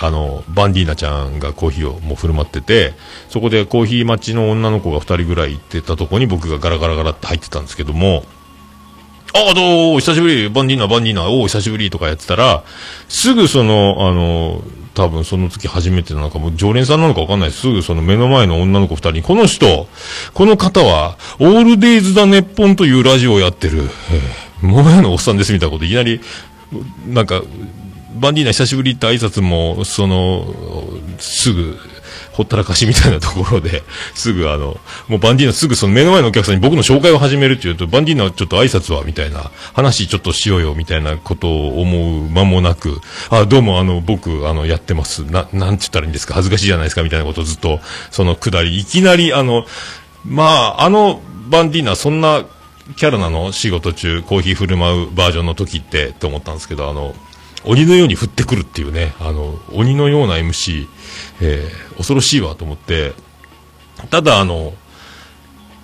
[0.00, 2.94] あの、バンディーナちゃんがコーヒーをもう振る舞ってて、
[3.28, 8.24] そこでコーヒー待ちの女の子が2人ぐらい行ってたとこに僕がガラガラガラって入ってたんですけども、
[9.34, 11.88] あ、どうも、久しぶり、バンディーナ、バンディーナ、おお、久しぶり。
[11.88, 12.64] とかやってたら、
[13.08, 17.50] すぐその、あの、多分その時初めてなのかもう常連さんなのかわかんない。
[17.50, 17.62] す。
[17.62, 19.88] すぐその目の前の女の子二人に、この人、
[20.34, 26.20] この方は、オールデイズ・ザ・ネッポンというラジオをやってる、えー、桃屋のおっさんですみたいなこと、いきなり、
[27.08, 27.40] なんか、
[28.20, 30.54] バンディーナ久しぶりって挨拶も、その、
[31.18, 31.78] すぐ、
[32.32, 33.82] ほったらかしみたいなところで、
[34.14, 45.24] すぐあの、もうバンディーナすぐその目の前のお客さんに僕の紹介を始めるっていうと、バンディーナちょっと挨拶はみたいな、話ちょっとしようよみたいなことを思う間もなく、あ、どうもあの、僕、あの、やってます。
[45.24, 46.34] な、なんて言ったらいいんですか？
[46.34, 49.66] 恥ずかしいじゃないですかみたいなことをずっと、そのくだり、いきなりあの、
[50.24, 52.44] まあ、あの、バンディーナそんな
[52.96, 53.52] キャラなの？
[53.52, 57.14] 仕事中、コーヒー振る舞うバージョンの時って、って思ったんですけど、あの、
[57.64, 60.88] 鬼のように降ってくるっていうね、あの、鬼のような MC、
[61.40, 63.12] えー、恐ろしいわと思って、
[64.10, 64.74] ただあの、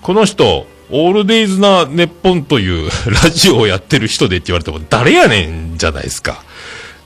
[0.03, 2.91] この人、オールデイズなネッポンという
[3.23, 6.43] ラジオをやってる人でって言われても、誰やねんじゃないですか。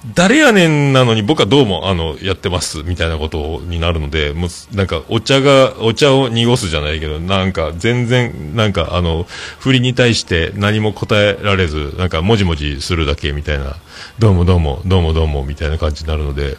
[0.06, 9.26] 誰やねんなのに僕はどうも、あの、やってます、みたいなことになるので、もう、なんか、お茶が、お茶を濁すじゃないけど、なんか、全然、なんか、あの、
[9.60, 13.76] 振りに対して何も答えられず、なんか、もじもじするだけみたいな、
[14.18, 16.56] どうもどうも、どうもどうも、みたいな感じになるので、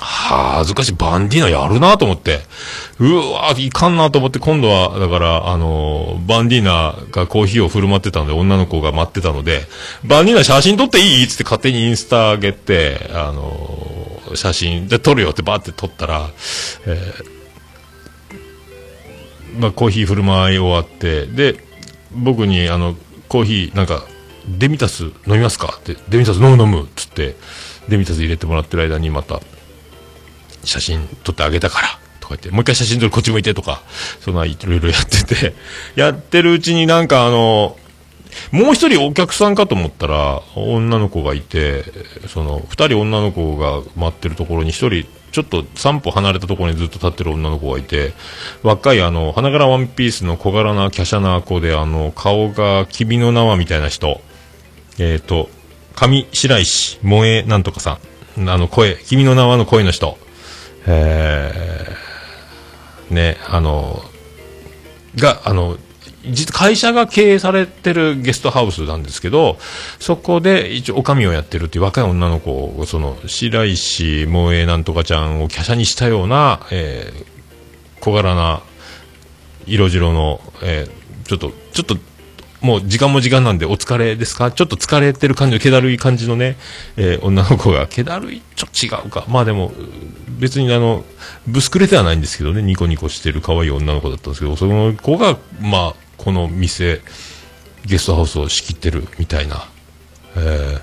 [0.00, 0.92] 恥ずかしい。
[0.94, 2.40] バンディーナやるなと思って。
[2.98, 9.66] うわいかんなと思って、今度は、だから、あのーバンディーナがコーヒーを振る舞ってたので、女の子が待ってたので、
[10.04, 11.24] バンディーナ写真撮っていい？
[11.24, 16.30] っつって勝手にインスタ上げて、あのー写真で撮るよってバーって撮ったら、
[16.86, 21.64] えーまあ、コーヒー振る舞い終わって、で、
[22.12, 22.94] 僕に、あの、
[23.28, 24.04] コーヒー、なんか、
[24.48, 25.74] デミタス飲みますか？
[25.76, 27.34] って、デミタス飲む飲むっつって、
[27.88, 29.40] デミタス入れてもらってる間にまた、
[30.64, 31.88] 写真撮ってあげたから、
[32.20, 33.82] とか言って、もう一回写真撮るこっち向いてとか、
[34.20, 35.54] そんないろいろやってて、
[35.96, 37.76] やってるうちになんかあの、
[38.52, 41.84] もう一人お客さんかと思ったら、女の子がいて、
[42.28, 48.12] その、二人女の子が待ってるところに一人、ちょっと三歩離れたところにずっと立ってる女の子がいて、
[48.62, 54.20] 若いあの、花柄ワンピースの小柄な華奢な子で、あの、顔が君の名はみたいな人、
[54.98, 55.48] えっ、と、
[55.94, 57.98] 上白石萌えなんとかさ
[58.38, 60.18] ん、あの声、君の名はの声の人、
[60.86, 64.02] えー、ね、あの、
[65.16, 65.76] が、あの、
[66.52, 69.58] 会社が経営されてるゲストハウスなんですけど、
[69.98, 77.30] そこで一応おかみをやってるっていう若い女の子を、その、白石萌えなんとかちゃんを華奢にしたような、えー
[78.00, 78.62] 小柄な
[79.66, 81.96] 色白の、えーちょっと、ちょっと、
[82.60, 84.50] もう時間も時間なんでお疲れですか？
[84.52, 86.56] ちょっと疲れてる感じの、気だるい感じのね、
[86.96, 89.24] えー女の子が、気だるい、ちょっと違うか。
[89.28, 89.72] まあでも、
[90.38, 91.04] 別にあの、
[91.46, 97.00] ぶすくれてはないんですけどね、ニコニコしてる可愛い女の子だったんですけど、その子が、まあ、この店、
[97.86, 99.68] ゲストハウスを仕切ってるみたいな、
[100.36, 100.80] えー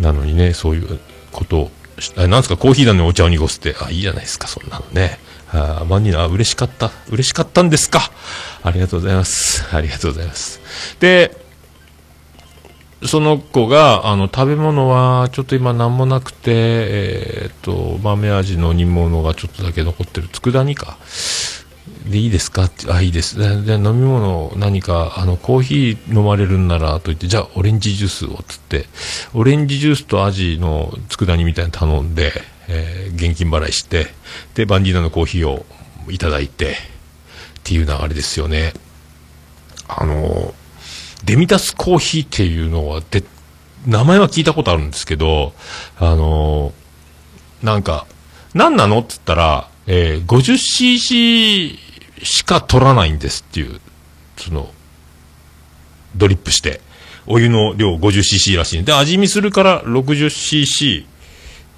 [0.00, 0.98] なのにね、そういう
[1.30, 5.20] ことをし、あなんすか、コーヒーなのにお茶を濁すって、あ、いいじゃないですか、そんなのね。
[5.54, 6.90] あー、マンニーナ、あ嬉しかった。
[7.10, 8.10] 嬉しかったんですか。
[8.64, 9.64] ありがとうございます。
[9.74, 10.60] ありがとうございます。
[10.98, 11.42] で、
[13.06, 20.28] その子が、あの、食べ物は、ちょっと今何もなくて、えーっと、豆味の煮物がちょっとだけ残ってる。
[20.28, 20.96] 佃煮か。
[22.08, 22.64] で、いいですか？
[22.64, 23.38] って、あ、いいです。
[23.38, 28.86] で、で飲み物何か、あの、コーヒー飲まれるんなら、と言って、じゃあ、オレンジジュースを、つって、
[29.34, 32.32] オレンジジュースとアジの佃煮みたいなの頼んで、
[32.68, 34.08] えー現金払いして、
[34.54, 35.64] で、バンディーナのコーヒーを
[36.10, 38.72] いただいて、っていう流れですよね。
[39.88, 40.54] あの、
[41.24, 43.22] デミタスコーヒーっていうのは、で、
[43.86, 45.54] 名前は聞いたことあるんですけど、
[45.98, 46.72] あの、
[47.62, 48.06] なんか、
[48.52, 48.98] 何なの？
[48.98, 51.78] って言ったら、えー 50cc
[52.22, 53.80] しか取らないんですっていう、
[54.36, 54.72] その、
[56.16, 56.80] ドリップして、
[57.26, 61.04] お湯の量 50cc らしいんで、味見するから 60cc、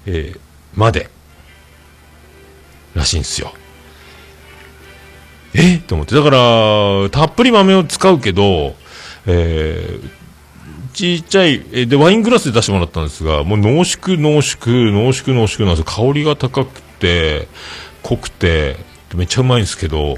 [0.07, 0.39] えー
[0.77, 1.09] まで、
[2.95, 3.53] らしいんですよ。
[5.53, 5.79] え？
[5.79, 6.15] と思って。
[6.15, 8.75] だから、たっぷり豆を使うけど、
[9.25, 10.17] えー
[10.93, 16.09] ちっちゃい、えで、ワイングラスで出してもらったんですが、もう濃縮、濃縮、濃縮、濃縮なんですよ。
[16.09, 17.47] 香りが高くて、
[18.01, 18.77] 濃くて、
[19.13, 20.17] めっちゃうまいんですけど、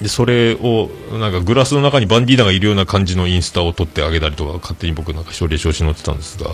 [0.00, 6.50] で、それを、なんかグラスの中にバンディーナがいるような感じのインスタを撮ってあげたりとか、勝手に僕なんか一人で調子に乗ってたんですが、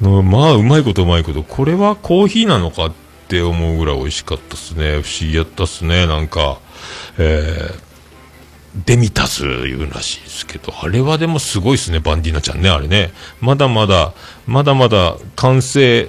[0.00, 2.92] のまあ、うまいことうまいこと、これはコーヒーなのかっ
[3.28, 5.02] て思うぐらい美味しかったっすね。
[5.02, 6.58] 不思議やったっすね、なんか。
[7.18, 7.92] えー
[8.74, 13.12] デミタス言うらしいですけど、あれはでもすごいですね、バンディーナちゃんね、あれね。
[13.40, 14.14] まだまだ、
[14.46, 16.08] まだまだ完成、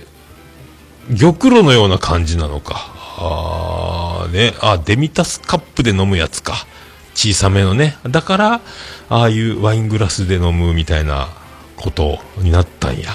[1.19, 3.02] 玉露のような感じなのか。
[3.17, 6.65] あね、あ、デミタスカップで飲むやつか。
[7.13, 7.97] 小さめのね。
[8.09, 8.61] だから、
[9.09, 11.29] ああいうワイングラスで飲むみたいな
[11.75, 13.11] ことになったんや。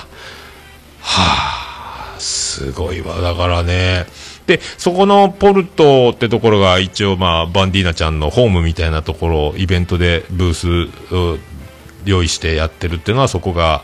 [1.00, 3.20] はあ、すごいわ。
[3.20, 4.06] だからね。
[4.46, 10.90] で、そこのポルトってところが一応まあ、バンディーナちゃんのホームみたいなところ、イベントでブース
[12.04, 13.82] 用意してやってるっていうのはそこが、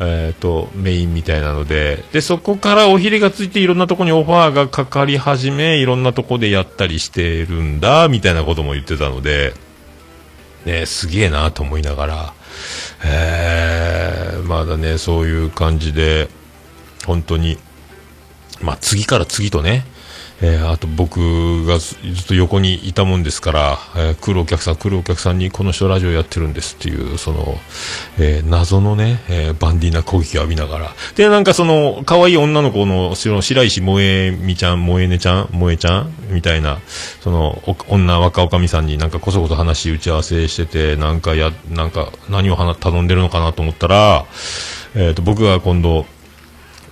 [0.00, 9.54] えっ、と、メインみたいなので、で、そこからおひれがついていろんなとこにオファーがかかり始め、いろんなとこでやったりしてるんだ、みたいなことも言ってたので、
[10.64, 12.34] ね、すげえなと思いながら、
[13.04, 16.28] えー、まだね、そういう感じで、
[17.06, 17.58] 本当に、
[18.60, 19.84] まあ、次から次とね、
[20.46, 27.58] えーあと僕がずっと横にいたもんですから、えー来るお客さん、来るお客さんにこの人ラジオやってるんですっていう、その、
[28.18, 30.94] えー謎のね、えーバンディーナ攻撃を浴びながら。
[31.16, 36.78] で、なんかその、可愛い女の子の、白石萌えみちゃん、萌えねちゃん、萌えちゃんみたいな、
[37.22, 44.26] その、女若おかみさんになんかこそこそ話打ち合わせしてて、なんかや、なんか何を頼んでるのかなと思ったら、
[44.96, 46.06] えっ、と、僕が今度、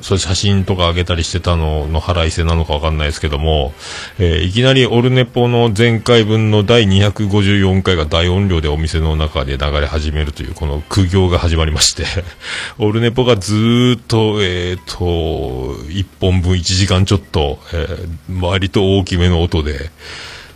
[0.03, 3.72] そう写真とか上げたりしてたのの腹いせなのかわかんないですけども、
[4.18, 12.05] えーいきなりオルネポの前回分の第254回が大音量でお店の中で流れ始めるというこの苦行が始まりまして、
[12.78, 19.90] オルネポがずっと、えっ、と、1本分1時間ちょっと、えー割と大きめの音で、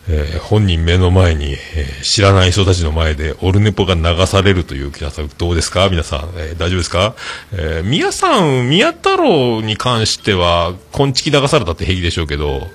[0.09, 5.89] えー本人目の前に、えー知らない人たちの前でオルネポが流されるという皆さんどうですか？
[5.89, 7.15] 皆さん、えー大丈夫ですか？
[7.53, 12.69] えー宮さん、宮太郎に関しては、こんちき流されたって平気でしょうけど、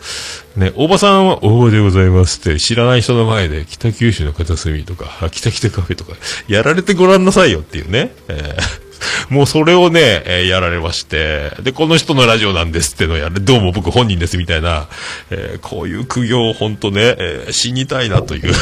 [0.57, 6.13] ね、おばさんは、おーでございますって知らない人の前で北九州の片隅とか、あ北北カフェとか、
[6.47, 8.13] やられてごらんなさいよっていうね。
[8.27, 8.80] えー
[9.29, 14.87] もうそれをね、えーやられまして、で、この人のラジオなんですってのをやる、どうも僕本人ですみたいな、
[15.29, 18.53] えーこういう苦行を本当ね、えー死にたいなという。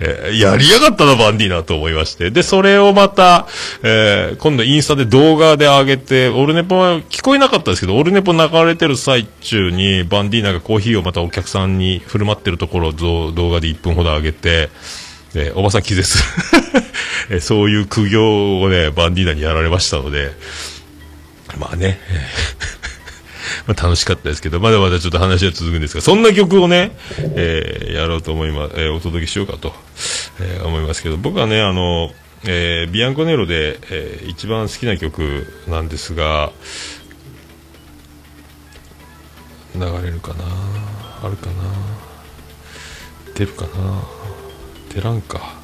[0.00, 2.30] えーやりやがったな、バンディーナと思いまして。
[2.30, 3.46] で、それをまた、
[3.82, 14.70] えー今度インスタで動画で上げて、オルネポは聞こえなかったですけど、オルネポ流れてる最中に、バンディーナがコーヒーをまたお客さんに振る舞ってるところを動画で1分ほど上げて、
[15.34, 16.18] えーおばさん気絶。
[17.30, 20.32] えそういう苦行をね、バンディーナにやられましたので、
[21.58, 22.00] まあね、
[23.66, 26.92] まあ楽しかったですけど、まだまだちょっと話は続くんですが、そんな曲をね、
[27.36, 29.74] えーやろうと思います、えーお届けしようかと、
[30.40, 32.14] えー思いますけど、僕はね、あの、
[32.44, 36.52] えービアンコネロで、えー一番好きな曲なんですが、
[39.74, 40.44] 流れるかな？
[41.22, 41.52] あるかな？
[43.34, 44.02] 出るかな？
[44.94, 45.56] 出らんか。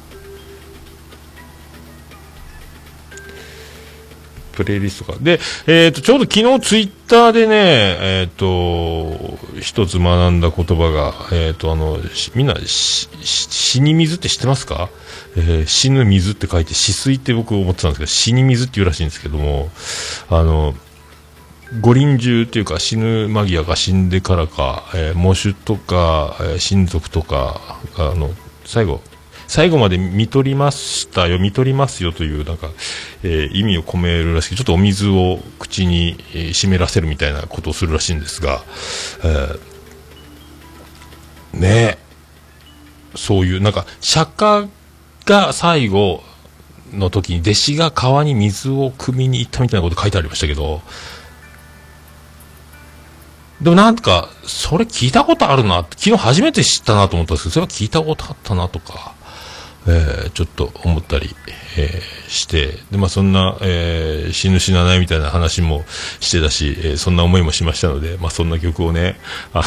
[4.53, 5.17] プレイリストか。
[5.19, 7.55] で、えっ、と、ちょうど昨日ツイッターでね、
[7.99, 11.99] えっ、と、一つ学んだ言葉が、えっ、と、あの、
[12.35, 14.89] みんな、し、死に水って知ってますか？
[15.35, 19.69] えー死ぬ水って書いて死水って僕思ってたんですけど、死に水って言うらしいんですけども、
[20.29, 20.73] あの、
[21.81, 28.31] 五輪中っていうか死ぬ間際か死んでからか、えー、喪主とか、えー親族とか、あの、
[28.63, 29.01] 最後、
[29.47, 32.69] 最後まで見取りましたよ、見取りますよという、なんか、
[33.23, 38.63] えー意味を込めるらしく、ちょっとお水を口に、えー湿らせるみたいなことをするらしいんですが、
[39.23, 39.75] えー
[41.59, 41.97] ねえ、
[43.15, 44.67] そういう、なんか、釈迦
[45.25, 46.21] が最後
[46.93, 50.81] の時に弟子が川に水を汲みに行ったみたいなこと書いてありましたけど、
[53.61, 59.14] でもなんか、それ聞いたことあるなって、昨日初めて知ったなと思ったんですけど、それは聞いたことあったなとか、
[59.87, 61.35] えーちょっと思ったり、
[61.77, 65.85] えーして、で、まあそんな、えー死ぬ死なないみたいな話も
[66.19, 69.19] してたし、えそんな思いもしましたので、まあそんな曲をね、
[69.53, 69.63] あ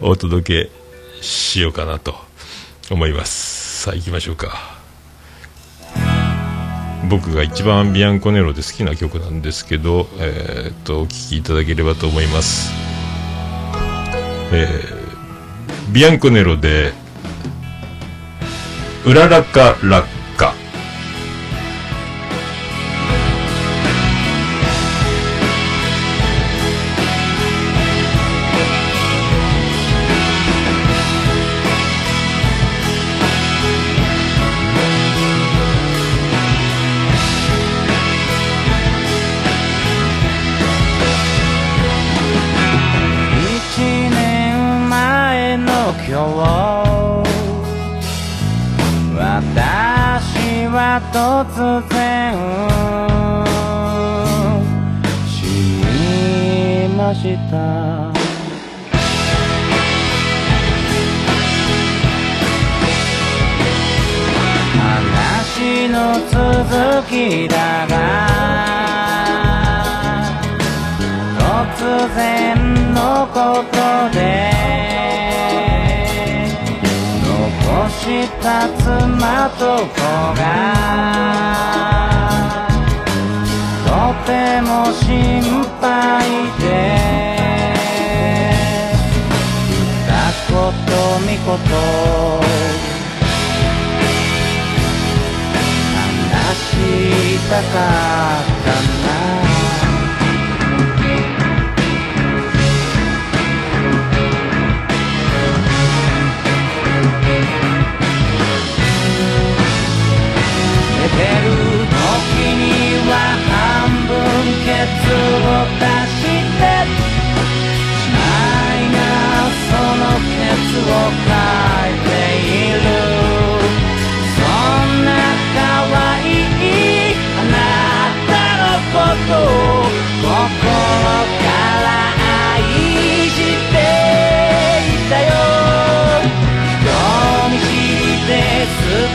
[0.00, 0.70] の、 お届け
[1.22, 2.16] しようかなと
[2.90, 3.82] 思います。
[3.82, 4.78] さあ行きましょうか。
[7.08, 12.72] 僕が一番ビアンコネロで好きな曲なんですけど、えっと、お聴きいただければと思います。
[14.52, 14.98] えー
[15.90, 16.92] ビアンコネロで、
[19.06, 20.17] うららか落
[50.78, 51.58] は突
[51.90, 52.38] 然
[55.26, 55.42] 死
[55.82, 57.56] にました。
[64.78, 65.96] 話の
[66.30, 66.38] 続
[67.10, 67.56] きだ
[67.88, 67.92] が
[71.40, 71.82] 突
[72.14, 72.22] 然
[72.94, 73.36] のこ
[73.72, 73.76] と
[74.16, 74.57] で
[78.48, 80.00] た妻と子
[80.40, 80.42] が
[83.84, 83.90] と
[84.24, 84.32] て
[84.62, 85.42] も心
[85.78, 85.86] 配
[86.58, 86.66] で。
[90.08, 90.84] 二言
[91.18, 91.48] 三言
[96.32, 98.68] 話したかった
[99.42, 99.47] な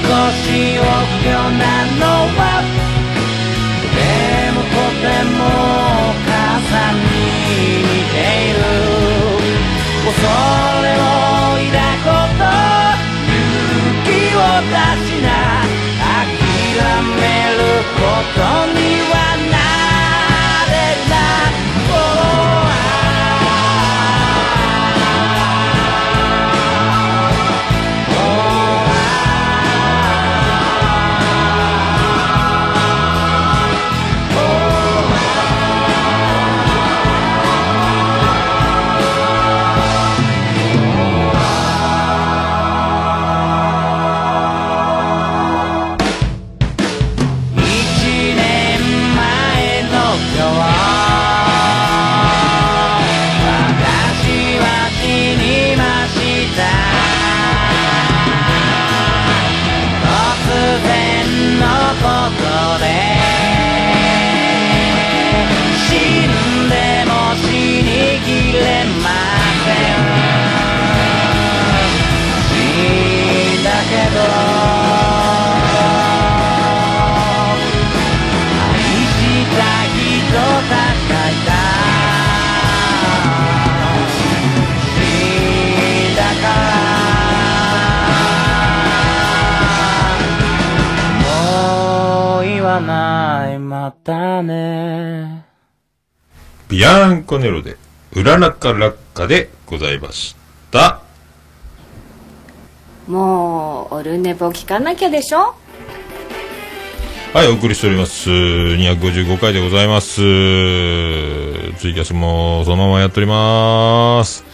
[0.04, 2.06] 少し臆病なの
[2.38, 2.73] は
[5.04, 5.41] でも
[6.26, 7.04] 傘に
[7.84, 8.16] 似て
[8.49, 8.62] いる。
[10.06, 10.16] 恐
[10.82, 11.04] れを
[11.72, 12.41] 抱くこと
[13.24, 13.38] 勇
[14.06, 14.39] 気を
[14.72, 14.76] 出
[15.06, 15.28] しな
[16.08, 16.28] 諦
[17.20, 17.22] め
[17.58, 17.62] る
[17.95, 18.01] こ
[18.34, 18.39] と
[18.72, 18.82] に
[19.12, 19.14] は
[93.84, 95.44] またね
[96.70, 97.76] ビアンコネロで、
[98.14, 100.38] うららか落下でございまし
[100.72, 101.02] た。
[103.08, 105.54] もうオルネポ聞かなきゃでしょ？
[107.34, 108.30] はい、お送りしております。
[108.30, 110.16] 255回でございます。
[110.16, 110.22] ツ
[111.90, 114.46] イキャスもそのままやっております。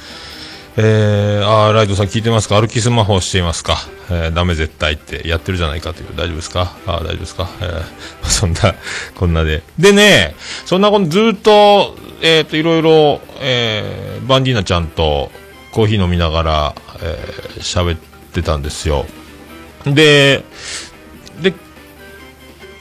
[0.76, 2.60] えー、あー、ライドさん聞いてますか？
[2.60, 3.78] 歩きスマホをしていますか？
[4.12, 6.10] えー、ダメ絶対ってやってるじゃないかという。
[6.16, 6.76] 大丈夫ですか？
[6.88, 7.49] あ、大丈夫ですか？
[7.62, 7.84] えー、
[8.28, 8.76] そんな、
[9.16, 9.64] こんなで。
[9.78, 10.36] でね、
[10.66, 15.32] そんなことずっと、えっ、と、いろいろ、えー、バンディーナちゃんと
[15.72, 17.99] コーヒー飲みながら、えー、喋っ
[18.34, 19.05] てたんですよ。
[19.86, 20.43] で、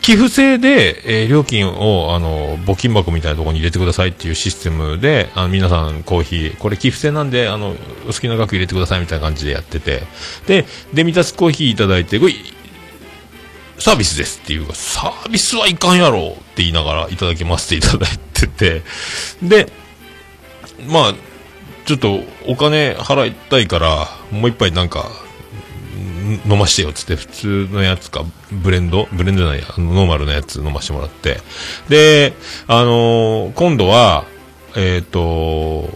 [0.08, 10.04] 寄付制で、えー料金を、あの、募金箱みたいなところに入れてくださいっていうシステムで、あの、皆さんコーヒー、これ寄付制なんで、あの、お好きな額入れてくださいみたいな感じでやってて、
[10.46, 12.32] で、デミタスコーヒーいただいて、これ、
[13.78, 18.82] サービスですっていうか、サービスはいかんやろって言いながらいただきますっていただいてて、
[19.42, 19.70] で、
[20.86, 21.14] まあ、
[21.84, 25.27] ちょっとお金払いたいから、もう一杯なんか、
[26.46, 29.08] 飲ましてよっつって普通のやつかブレンド？
[29.12, 31.38] ブレンドじゃないやノーマルなやつ飲ましてもらって。
[31.88, 32.34] で
[32.66, 34.24] あのー今度は
[34.76, 35.90] えっ、と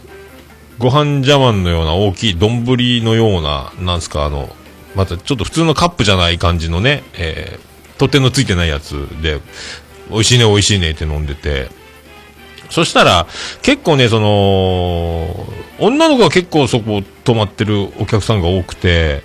[0.79, 4.49] ご飯茶碗のような大きい丼のようななんすかあの
[4.95, 9.41] またちょっと普通のカップじゃない感じのね、えー、取っ手のついてないやつで
[10.11, 11.69] 美味しいね美味しいねって飲んでて。
[12.71, 13.27] そしたら、
[13.61, 15.47] 結構ね、その、
[15.79, 19.25] 女の子が結構そこ泊まってるお客さんが多くて、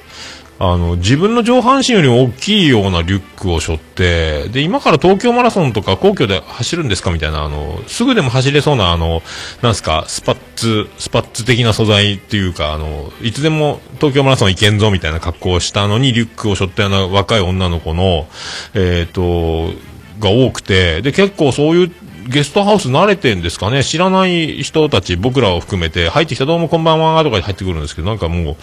[0.60, 9.22] あの、自分の上半身より大きいようなリュックを背負って、で、今から東京マラソンとか皇居で走るんですかみたいな、あの、すぐでも走れそうな、あの、
[9.62, 18.28] なんすか、スパッツ、スパッツ的な素材っていうか、あの、いつでも東京マラソン行けんぞみたいな格好をしたのに、リュックを背負ったような若い女の子の、
[18.74, 19.74] えっ、と、
[20.20, 21.92] が多くて、で、結構そういう
[22.28, 23.84] ゲストハウス慣れてんですかね。
[23.84, 28.56] 知らない人たち、僕らを含めて、入ってきたどうもこんばんはとか入ってくるんですけど、なんかもう、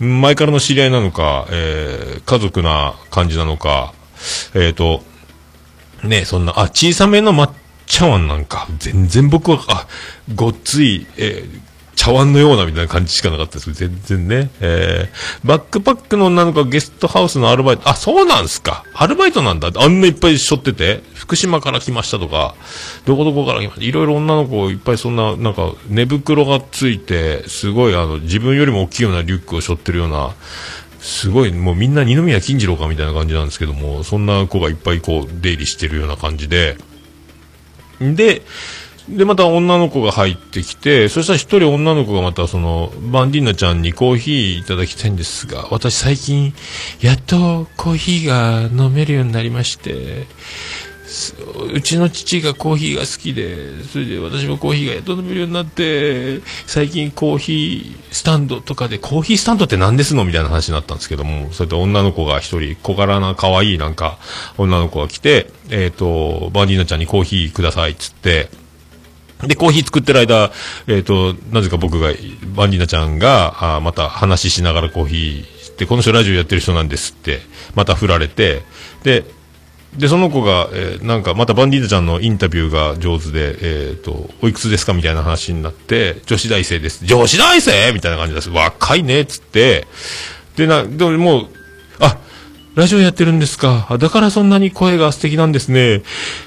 [0.00, 3.92] 前からの知り合いなのか、えー、家族な感じなのか、
[4.54, 5.02] えっ、と、
[6.02, 7.50] ねそんな、あ、小さめの抹
[7.86, 9.86] 茶碗なんか、全然僕は、あ、
[10.34, 11.69] ごっつい、えー
[12.00, 14.50] 茶碗のようなみたいな感じしかなかったです全然ね。
[14.62, 18.84] えー、バックパックの女の子がゲストハウスのアルバイト、あ、そうなんすか。
[18.94, 19.70] アルバイトなんだ。
[19.76, 22.54] あんないっぱい背負ってて、福島から来ましたとか、
[23.04, 23.84] どこどこから来ました。
[23.84, 30.34] いろいろ女の子いっぱいそんな、なんか、寝袋がついて、すごいあの、自分よりも大きいようなリュックを背負ってるような、
[31.00, 36.78] すごい、もうみんな二宮金次郎かみたいな感じなんですけども、そんな子がいっぱいこう、出入りしてるような感じで、
[38.00, 38.40] で、
[39.10, 46.54] で、また女の子が入ってきて、そしたら一人女の子がまたその、バンディーナちゃんにコーヒーいただきたいんですが、私最近、
[47.00, 50.26] やっとコーヒーが飲めるようになりまして、
[51.72, 64.18] うちの父がコーヒーが好きで、それで私もコーヒーがやっと飲めるようになって、最近コーヒースタンドとかで、コーヒースタンドって何ですのみたいな話になったんですけども、それで女の子が一人、小柄な可愛いなんか、
[64.56, 68.48] 女の子が来て、えっ、と、バンディーナちゃんにコーヒーくださいっつって、
[69.46, 70.52] で、コーヒー作ってる間、
[70.86, 72.08] えっ、と、なぜか僕が、
[72.54, 77.40] バンディーナちゃんが、あまた話しながらコーヒーして、この人ラジオやってる人なんですって、
[77.74, 78.62] また振られて、
[79.02, 79.24] で、
[79.96, 87.04] で、その子が、えーなんか、またバンディーナちゃんのインタビューが上手で、えっ、と、おいくつですかみたいな話になって、女子大生です。
[87.06, 88.50] 女子大生みたいな感じです。
[88.50, 89.86] 若いねっつって、
[90.56, 91.48] で、な、でももう、
[91.98, 92.18] あ、
[92.76, 93.96] ラジオやってるんですか？
[93.98, 96.02] だからそんなに声が素敵なんですね。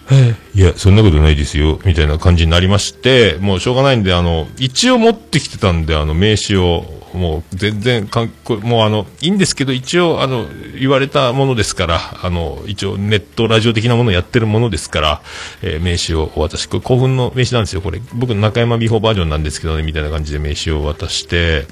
[0.10, 1.80] えーいや、そんなことないですよ。
[1.86, 10.48] みたいな感じになりまして、もうしょうがないんで、あの、一応持ってきてたんで、あの、名刺を、もう全然かん、もうあの、いいんですけど、一応、あの、
[10.80, 15.22] 言われたものですから、あの、一応ネットラジオ的なものをやってるものですから、
[15.62, 18.00] えー名刺をお渡し、これ興奮の名刺なんですよ、これ。
[18.14, 21.66] 僕の中山美穂バージョンなんですけどね、みたいな感じで名刺を渡して、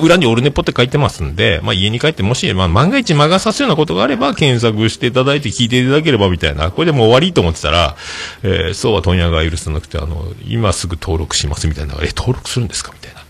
[0.00, 7.96] 裏にオルネポって書いてますんで、まあ家に帰ってもし、まあ万が一魔が差すようなことがあれば検索していただいて聞いていただければみたいな、これでもう終わりと思ってたら、
[8.42, 13.20] えーそうは問屋が許さなくて、あの、今すぐ登録しますみたいな、え、登録するんですかみたいな。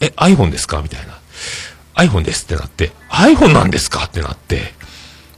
[0.00, 1.18] え、iPhone ですかみたいな。
[1.94, 4.72] iPhone ですってなって、iPhone なんですかってなって、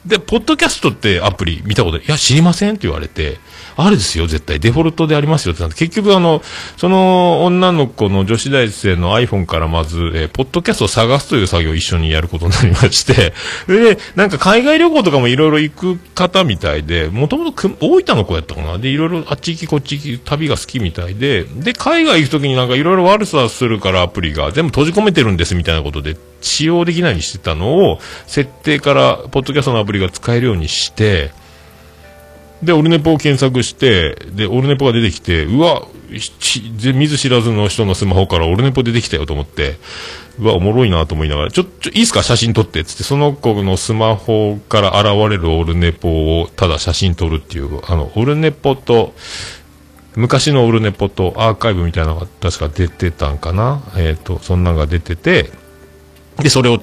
[0.07, 3.39] で、ポッドキャストってアプリ見たことないいや、知りませんって言われて、
[3.77, 4.61] あるですよ、絶対。
[4.61, 6.43] デフォルトでありますよってなって、結局あの、
[6.77, 13.33] その女の子の女子大生の iPhone からまず、えーポッドキャストを探すという作業を一緒にやることになりまして、
[13.69, 18.79] で、なんか海外旅行とかもいろいろ行く方みたいで、もともと大分の子やったかな。
[18.79, 31.31] で、いろいろあっち行きこっち行き旅が好きみたいで、で、海外行くときになんかいろいろ悪さするからアプリが全部閉じ込めてるんですみたいなことで、使用できないようにしてたのを、設定から、ポッドキャストのアプリが使えるようにして、
[32.63, 35.83] で、オルネポを検索して、で、オルネポが出てきて、うわ、
[36.95, 39.79] 見ず知らずの人のスマホからオルネポ出てきたよと思って、
[40.39, 42.23] うわ、おもろいなと思いながら、ちょ、ちょ、いいっすか？
[42.23, 49.15] 写真撮って、つって、その子のスマホから現れるオルネポをただ写真撮るっていう、あの、オルネポと、
[50.15, 53.83] 昔のオルネポとアーカイブみたいなのが確か出てたんかな？
[53.97, 55.51] えっ、と、そんなんが出てて、
[56.39, 56.83] で、それを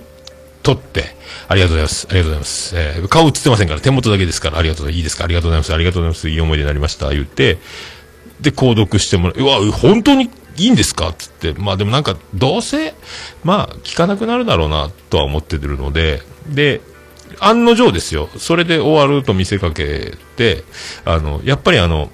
[0.73, 1.15] 撮って、
[1.47, 2.07] ありがとうございます。
[2.09, 2.75] ありがとうございます。
[2.75, 4.97] えー顔映ってませんから、手元だけですから、ありがとうございます。
[4.97, 5.73] いいですかありがとうございます。
[5.73, 6.29] ありがとうございます。
[6.29, 7.09] いい思い出になりました。
[7.09, 7.57] 言って、
[8.41, 9.41] で、購読してもらう。
[9.41, 11.13] うわ、本当にいいんですか？
[11.17, 11.53] つって。
[11.53, 12.93] まあでもなんか、どうせ、
[13.43, 16.81] まあ、聞かなくなるだろうな、とは思ってるので、で、
[17.39, 18.29] 案の定ですよ。
[18.37, 20.63] それで終わると見せかけて、
[21.05, 22.11] あの、やっぱりあの、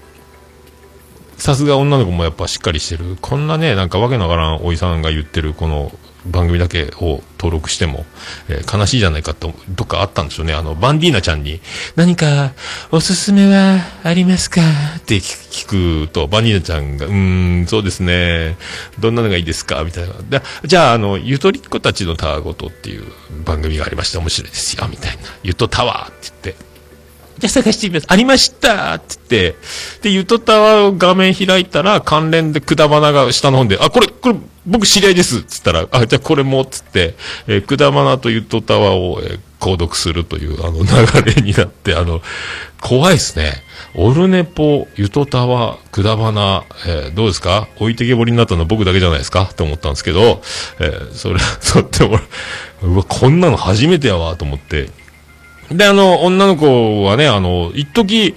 [1.37, 3.17] さすが女の子もやっぱしっかりしてる。
[3.21, 5.91] こんなね、なんかわけのわからんおじさんが言ってるこの
[6.25, 8.05] 番組だけを登録しても、
[8.49, 10.53] えー悲しいじゃないかと、どっかあったんですよね。
[10.53, 11.61] あの、バンディーナちゃんに、
[11.95, 12.53] 何か
[12.91, 14.61] おすすめはありますか？
[14.97, 18.57] って聞くと、バンディーナちゃんが、うーん、そうですね。
[18.99, 19.83] どんなのがいいですか？
[19.83, 20.13] みたいな。
[20.65, 23.03] じゃあ、あの、ゆとりっ子たちのたわごとっていう
[23.45, 25.23] 番組がありまして面白いですよ、みたいな。
[25.43, 26.64] ゆとタワーって言って。
[27.37, 28.05] じゃあ探してみます。
[28.09, 28.95] ありました。
[28.95, 29.55] って言って、
[30.03, 35.43] で、ゆとたわを画面開いたら、関連でくだばなが下の方で、あ、これ、これ、僕知り合いです。
[35.43, 36.65] つったら、あ、じゃあこれも。
[36.65, 37.15] つって、
[37.47, 42.21] えーくだばなとゆとたわを、えー購読するという、あの、流れになって、あの、
[42.81, 43.63] 怖いですね。
[43.95, 47.67] オルネポ、ゆとたわ、くだばな、えーどうですか？
[47.77, 49.43] 置いてけぼりになったの僕だけじゃないですか？
[49.43, 50.41] って思ったんですけど、
[50.79, 52.19] えーそれ、そっても、
[52.83, 54.89] うわ、こんなの初めてやわ、と思って、
[55.71, 58.35] で、あの、女の子はね、あの、一時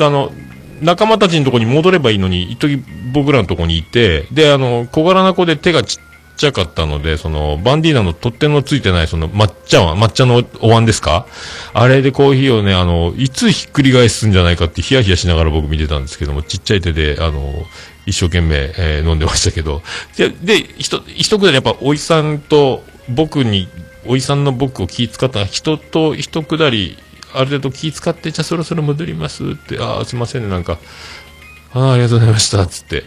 [0.00, 0.32] あの、
[0.80, 6.02] 仲間たちのとこに戻ればいいのに、一時僕らのとこにいて、で、あの、小柄な子で手がちっ
[6.36, 11.26] ちゃかったので、その、バンディーナの取っ手のついてない、その、抹茶碗、抹茶のお椀ですか？
[11.74, 17.66] あれでコーヒーをね、あの、いつひっくり返すんじゃないかってヒヤヒヤしながら僕見てたんですけども、ちっちゃい手で、あの、
[18.06, 19.82] 一生懸命、えー飲んでましたけど、
[20.16, 23.66] で、で、ひと、一くだりやっぱ、おいさんと僕に、
[24.08, 26.98] おいさんの僕を気使った人と一くだり、
[27.34, 30.78] ある程度気使って、じゃあそろそろ戻りますって、ああ、すいませんね、なんか、
[31.74, 33.04] ああ、ありがとうございました、つって、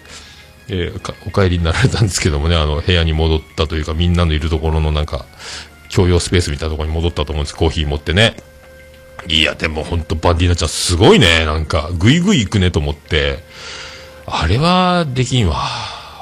[0.69, 5.25] えーお帰りになられたんですけどもね、あの、部屋に戻ったというか、みんなのいるところのなんか、
[5.93, 8.35] 共用スペースみたいなところに戻ったと思うんです、コーヒー持ってね。
[9.27, 13.39] いや、でもほんとバンディーナちゃんすごいね、なんか、ぐいぐい行くねと思って、
[14.27, 15.67] あれはできんわ。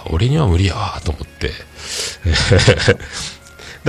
[0.10, 1.52] 俺には無理やわ、と思って。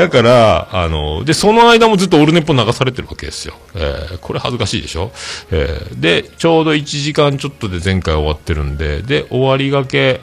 [0.01, 3.55] だから、あの、で、その間もずっとオルネポ流されてるわけですよ。
[3.75, 5.13] えーこれ恥ずかしいでしょ？
[5.51, 10.21] えーで、ちょうど1時間ちょっとで前回終わってるんで、で、終わりがけ、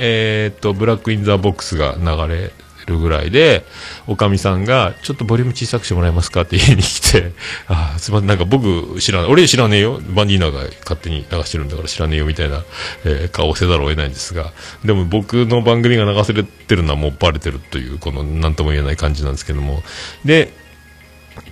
[0.00, 2.52] えーっと、ブラックインザーボックスが流れ
[2.86, 3.64] るぐらいで、
[4.06, 6.42] おかみさんが、ちょっとボリューム小さくしてもらえますか？
[6.42, 7.32] って言いに来て、
[7.68, 10.00] あーすいません、なんか僕知らない、俺知らねえよ。
[10.10, 12.64] バンディーナが勝手に流してるんだから知らねえよみたいな、
[13.04, 14.52] えー顔をせざるを得ないんですが、
[14.84, 19.82] でも僕の番組が流されてるのはもうバレてるという、この何とも言えない感じなんですけども。
[20.24, 20.52] で、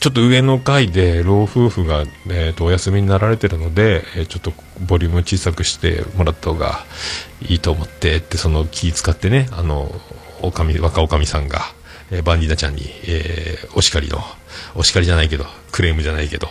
[0.01, 6.85] ちょっと上の階で老夫婦が、えー、とお休みになられてるので、えーちょっとボリューム小さくしてもらった方が
[7.43, 9.95] いいと思ってってその気使ってねあの
[10.45, 11.61] おかみ若おかみさんが、
[12.11, 14.19] えーバンディーナちゃんに、えーお叱りの
[14.75, 16.49] お叱りじゃないけどクレームじゃないけど、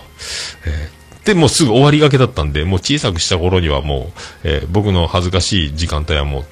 [0.65, 6.45] えーでもうすぐ終わりがけだったんでもう小さくした頃にはもう、えー僕の恥ずかしい時間帯はもう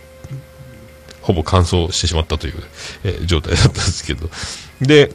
[1.21, 2.53] ほぼ乾燥してしまったという、
[3.03, 4.29] えー状態だったんですけど。
[4.81, 5.13] で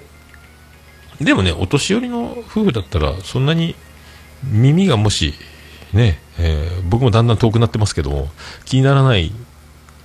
[1.18, 3.74] でもね、お年寄りの夫婦だったら、そんなに
[4.44, 5.32] 耳がもし、
[5.94, 8.28] ね、えー僕もだんだん遠くなってますけども、
[8.66, 9.32] 気にならない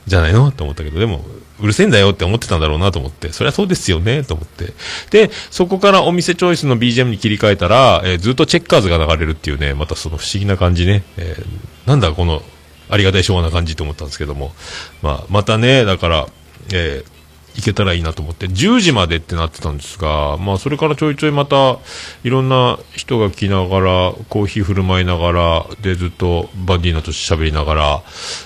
[0.08, 0.54] じゃないの？
[0.54, 1.26] と思ったけど、でも、
[1.62, 4.74] うるせえんだよって思ってたんだろうなと思って、そりゃそうですよね、と思って。
[5.12, 12.44] で、そこからお店チョイスの BGM に切り替えたら、えーずっとチェッカーズが流れるっていうね、またその不思議な感じね、えーなんだこの、
[12.90, 14.54] ありがたい昭和な感じと思ったんですけども、
[15.02, 16.28] まあ、またね、だから、
[16.74, 17.21] えー
[17.56, 21.80] 行けたらいいなと思って、10時までってなってたんですが、まあ、それからちょいちょいまた、
[22.24, 28.04] いろんな人が来ながら、コーヒー振る舞いながら、で、ずっとバディーナと喋りながら、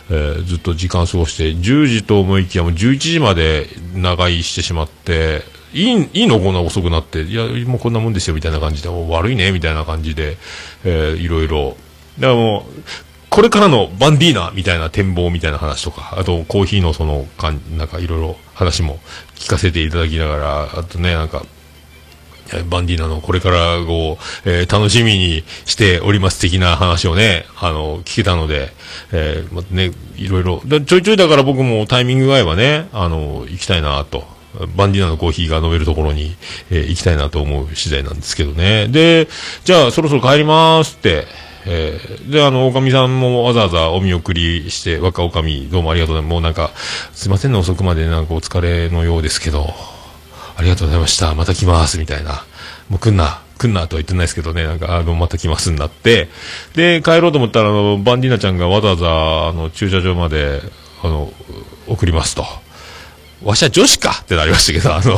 [0.09, 5.43] えーずっと時間過ごして、10時と思いきやもう11時まで長居してしまって、
[5.73, 10.37] いい、いいのこんな遅くなって、いや、もうこんなもんですよ、みたいな感じで、悪いね、みたいな感じで、
[10.83, 11.77] えーいろいろ。
[12.19, 12.81] だからもう、
[13.35, 18.99] これからのバンディーナみたいな展望みたいな話とか、あとコーヒーのそのかん、なんかいろいろ話も
[19.35, 21.45] 聞かせていただきながら、あとね、なんか、
[22.69, 28.71] バンディーナのこれからを、えー楽しみにしております的な話をね、あの、聞けたので、
[29.11, 34.23] えーまね、いろいろ、ちょいちょいだから僕もタイミングが合えばね、あの、行きたいなと。
[34.77, 36.37] バンディーナのコーヒーが飲めるところに、
[36.71, 38.87] えー行きたいなと思う次第なんですけどね。
[38.87, 39.27] で、
[39.65, 41.27] じゃあそろそろ帰りますって、
[41.65, 46.31] えーで、あの、おかみさんもわざわざお見送りして、若おかみ、どうもありがとうございます。
[46.31, 46.71] もうなんか、
[47.13, 49.73] すいませんね、遅くまでなんかお疲れのようですけど、
[50.57, 51.33] ありがとうございました。
[51.35, 52.45] また来ます、みたいな。
[52.89, 56.29] もう来んな、来んなとは言ってないですけどね、なんか、あの、また来ますになって、
[56.75, 60.61] で、帰ろうと思ったら、あの、バンディーナちゃんがわざわざ、あの、駐車場まで、
[61.03, 61.31] あの、
[61.87, 62.45] 送りますと。
[63.43, 65.17] わしは女子かってなりましたけど、あの、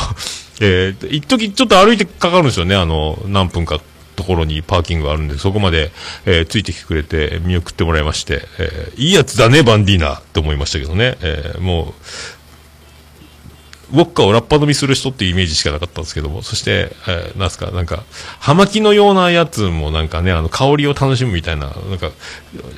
[0.59, 3.79] えー、一時ちょっと歩いてかかるんですよね、あの、何分か
[4.17, 5.91] ところにパーキングがあるんで、そこまで、
[6.25, 11.93] えーついてきてくれて、見送ってもらいまして、えーいいやつだね、バンディーナって思いましたけどね、えーも
[13.93, 18.03] う、ウォッカをラッパ飲みする人っていうイメージしかなかったんですけども、そして、えーなんすか、なんか、
[18.39, 22.11] 葉巻のようなやつもなんかね、あの、香りを楽しむみたいな、なんか、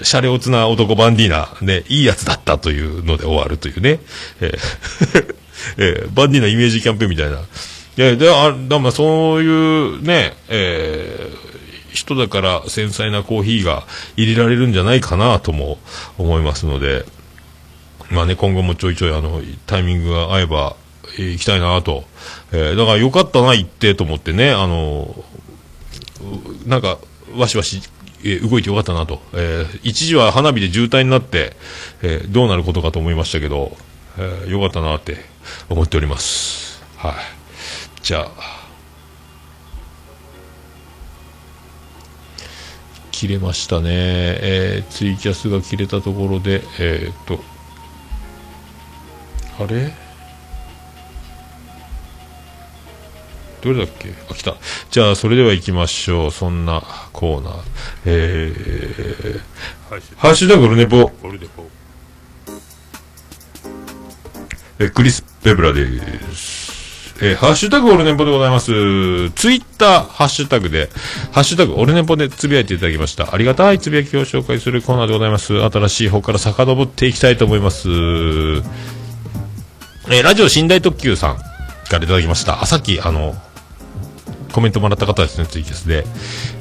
[0.04, 4.00] シャレオツな男バンディーナで、いいやつだったというので終わるというね、
[4.42, 5.36] えー
[5.78, 7.40] えーバンディーナイメージキャンペーンみたいな。
[8.00, 9.48] で、で、あ、だまそうい
[9.98, 11.50] うね、えー
[11.92, 13.84] 人だから繊細なコーヒーが
[14.16, 15.80] 入れられるんじゃないかなとも
[16.20, 17.04] 思いますので、
[18.12, 20.76] まあね、今後もちょいちょいあの、タイミングが合えば、
[21.18, 22.06] えー行きたいなと。
[22.54, 25.14] えーだからよかったな、行ってと思ってね、あの、
[26.68, 27.00] なんか、
[27.36, 27.82] わしわし、
[28.24, 29.22] え動いてよかったなと。
[29.34, 31.58] えー一時は花火で渋滞になって、
[32.04, 33.76] えーどうなることかと思いましたけど、
[34.18, 35.18] えーよかったなって
[35.70, 36.82] 思っております。
[36.98, 37.39] はい。
[38.02, 38.32] じゃあ、
[43.12, 43.90] 切れましたね。
[43.92, 47.44] えーツイキャスが切れたところで、えーっと、
[49.64, 49.94] あれ？
[53.62, 54.14] どれだっけ？
[54.30, 54.56] あ、来た。
[54.90, 56.32] じゃあ、それでは行きましょう。
[56.32, 56.82] そんな
[57.12, 57.62] コーナー。
[58.06, 59.42] えー、
[60.16, 61.12] ハッシュタグオルネポ。
[64.80, 65.86] えークリス・ペブラで
[66.34, 66.59] す。
[67.22, 68.72] えーハッシュタグオルネポでございます。
[69.32, 70.90] ツイッター、ハッシュタグで、
[71.34, 73.34] ハッシュタグオルネポでつぶやいていただきました。
[73.34, 75.62] ありがたいつぶやきを紹介するコーナーでございます。
[75.62, 77.90] 新しい方から遡っていきたいと思います。
[77.90, 78.64] えー
[80.24, 81.44] ラジオ寝台特急さんか
[82.00, 82.64] らいただきました。
[82.64, 83.36] あ、さっき、あの、
[84.54, 86.06] コメントもらった方ですね、ツイキャスで。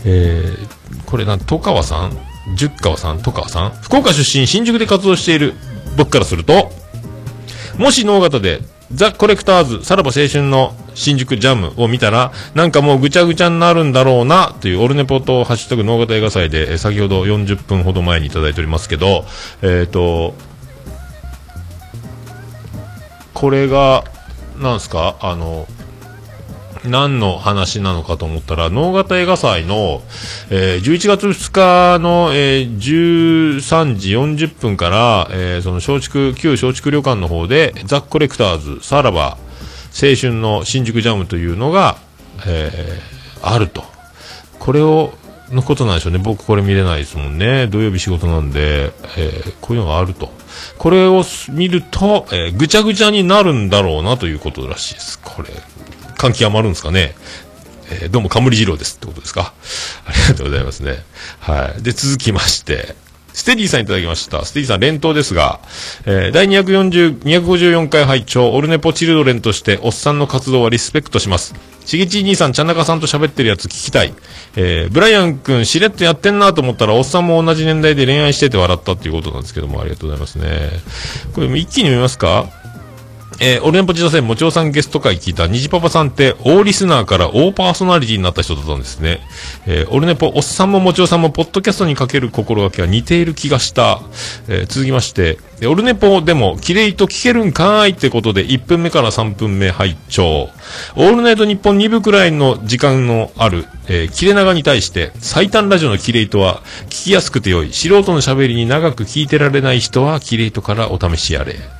[0.04, 2.18] えー、これなん、戸川さん？
[2.56, 3.22] 十川さん？
[3.22, 3.70] 戸川さん？
[3.70, 5.54] 福岡出身、新宿で活動している
[5.96, 6.72] 僕からすると、
[7.76, 8.60] もし能型で、
[8.92, 19.26] ザ・コレクターズ、さらば青春の新宿ジャムを見たら、なんかもうぐちゃぐちゃになるんだろうな、というオルネポとハッシュタグ脳型映画祭で、先ほど40分ほど前にいただいておりますけど、
[19.62, 20.34] えっ、と、
[23.34, 24.04] これが、
[24.56, 25.16] なんすか？
[25.20, 25.68] あの、
[26.88, 30.02] 何の話なのかと思ったら、能型映画祭の、
[30.50, 39.36] えー11月2日の、えー13時40分から、えーその松竹、旧松竹旅館の方で、ザ・コレクターズ、さらば、
[40.00, 41.96] 青春の新宿ジャムというのが、
[42.46, 43.84] えーあると。
[44.58, 45.12] これを、
[45.52, 46.18] のことなんでしょうね。
[46.18, 47.68] 僕これ見れないですもんね。
[47.68, 50.30] 土曜日仕事なんで、えーこういうのがあると。
[50.76, 55.18] これを見ると、えーぐちゃぐちゃになるんだろうなということらしいです。
[55.20, 55.48] これ、
[56.18, 57.14] 感極まるんですかね。
[57.90, 59.54] えーどうも、冠二郎ですってことですか？
[60.06, 61.02] ありがとうございますね。
[61.40, 61.82] はい。
[61.82, 62.94] で、続きまして、
[63.32, 64.44] ステディさんいただきました。
[64.44, 65.60] ステディさん連投ですが、
[66.04, 71.54] えー第240、254回拝聴オルネポチルドレンとして、おっさんの活動はリスペクトします。
[71.86, 74.12] しげち兄さん、ちゃんなかさんと喋ってるやつ聞きたい。
[74.56, 80.70] えーブライアン君、しれっとやってんなと思ったら、おっさんも同じ年代で恋愛してて笑ったっていうことなんですけども、ありがとうございますね。
[81.32, 82.50] これ一気に読みますか？
[83.40, 89.20] えー、オルネポチ打線、もちおさんゲスト会聞いた、にじパパさんって、大リスナーから大パーソナリティになった人だったんですね。
[89.66, 94.00] えー、オルネポ、おっさんももちおさんも、ポッドキャストにかける心がけは似ている気がした。
[94.48, 100.50] えー、続きまして、えーオルネポでも、キレイと聞けるんかーいってことで、1分目から3分目拝聴
[100.96, 107.72] オールナイト日本2部くらいの時間のある、えー、切れ長に対して、最短ラジオのキレイとは、聞きやすくて良い。
[107.72, 111.77] 素人の喋りに長く聞いてられない人は、キレイとからお試しやれ。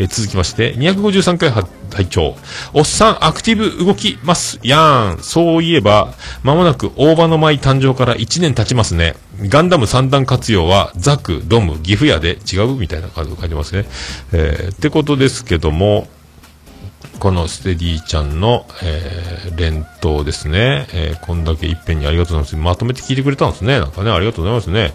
[0.00, 2.34] えー続きまして、253回拝聴
[2.72, 5.22] おっさんアクティブ動きますやーん。
[5.22, 9.14] そういえば、まもなく大場の舞誕生から1年経ちますね。
[9.42, 13.84] ガンダム三段活用は、ザク、ドム、ギフ屋で違うみたいな感じを書いてますね。
[14.32, 16.08] えーってことですけども、
[17.20, 20.86] このステディちゃんの、えー連投ですね。
[20.94, 22.56] えーこんだけいっぺんにありがとうございます。
[22.56, 23.78] まとめて聞いてくれたんですね。
[23.78, 24.94] なんかね、ありがとうございますね。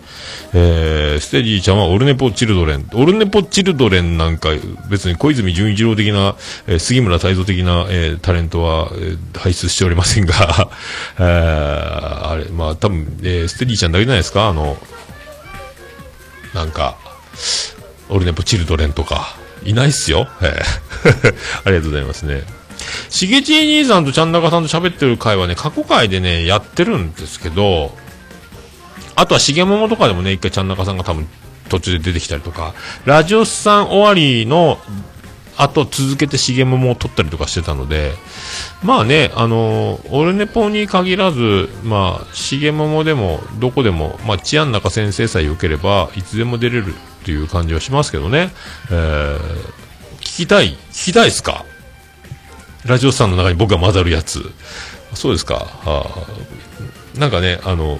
[0.53, 2.89] えーステディちゃんはオルネポチルドレン。
[2.93, 4.49] オルネポチルドレンなんか
[4.89, 6.35] 別に小泉純一郎的な、
[6.67, 10.69] えー杉村太蔵的な、えータレントは、えー輩出しておりませんが、
[11.19, 14.47] えーあれ、まあ多分、えーステディちゃんだけじゃないですか？
[14.47, 14.77] あの、
[16.55, 16.97] なんか、
[18.09, 19.35] オルネポチルドレンとか、
[19.65, 20.27] いないっすよ。
[20.41, 20.63] ええ
[21.65, 22.43] ありがとうございますね。
[23.09, 27.95] しげち兄さんとちゃんなかさんと喋ってる回はね、過去回でね、やってるんですけど、
[29.15, 31.27] あとはしげももとかでもね、一回ちゃんなかさんが多分
[31.69, 32.73] 途中で出てきたりとか、
[33.05, 34.79] ラジオスさん終わりの、
[35.57, 38.11] あと続けてしげももを撮ったりとかしてたので、
[38.83, 46.93] まあね、あのオルネポに限らず、まあ、しげももでも、どこでも、まあ、治安中先生さえ良ければ、いつでも出れる
[47.25, 48.51] っていう感じはしますけどね。
[48.91, 49.39] えー、
[50.19, 51.65] 聞きたい、聞きたいですか？
[52.85, 54.51] ラジオさんの中に僕が混ざるやつ。
[55.15, 55.65] そうですか。
[55.85, 56.05] あ
[57.17, 57.99] なんかね、あの、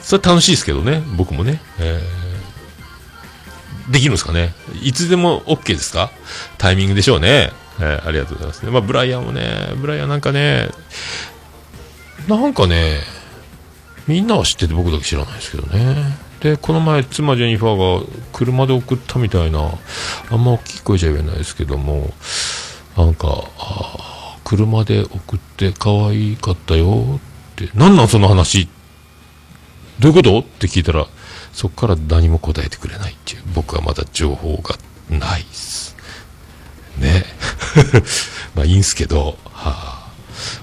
[0.00, 1.60] それ楽しいですけどね、僕もね。
[1.80, 4.54] えーできるんですかね？
[4.84, 6.12] いつでも OK ですか？
[6.56, 7.50] タイミングでしょうね。
[7.80, 8.70] えーありがとうございますね。
[8.70, 10.68] まあ、ブライアンもね、ブライアンなんかね、
[12.28, 13.00] なんかね、
[14.06, 16.29] みんなは知ってて僕だけ知らないですけどね。
[16.40, 19.60] で、この前、妻ジェニファーが車で送ったみたいな、
[20.30, 22.12] あんま大きい声じゃ言えないですけども、
[22.96, 23.44] なんか、
[24.44, 27.20] 車で送って可愛かったよ
[27.52, 28.68] って、なんなんその話？
[30.00, 30.38] どういうこと？
[30.40, 31.06] って聞いたら、
[31.52, 34.76] そこから何も答えてくれないっていう、僕はまだ情報が
[35.10, 35.94] ないっす。
[36.96, 37.24] ね。
[38.56, 40.10] まあいいんすけど、はあ、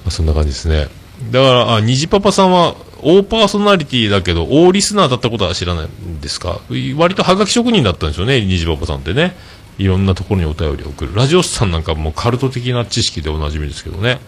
[0.04, 0.88] まあ、そんな感じですね。
[1.32, 6.60] だから、あ、虹パパさんは、大パーソナリティだけど、大リスナーだったことは知らないんですか？
[6.96, 9.36] 割とハガキ職人だったんですよね、虹パパさんってね。
[9.78, 11.16] いろんなところにお便りを送る。
[11.16, 14.20] ラジオスさんなんかもうカルト的な知識でおなじみですけどね。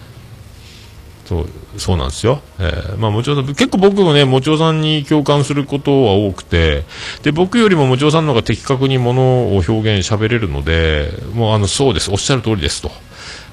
[1.25, 2.41] そう、そうなんですよ。
[2.57, 6.85] えーまあ、もちろん、結構僕もね、もちおさんに共感することは多くて、
[7.21, 9.21] で、僕よりももちおさんの方が的確にもの
[9.55, 12.91] を表現喋れるので、もうあの、そうです、おっしゃる通りですと。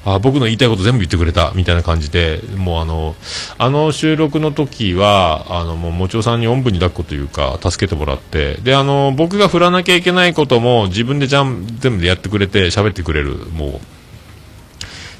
[0.07, 3.16] あ僕の言いたいこと全部言ってくれたみたいな感じで、もうあの、
[3.59, 13.80] あの収録の時は、あの、もう、もちおさんにおんぶに抱っこというか、助けてもらって、で、あの、僕が振らなきゃいけないことも自分でじゃん、全部でやってくれて、喋ってくれる、もう、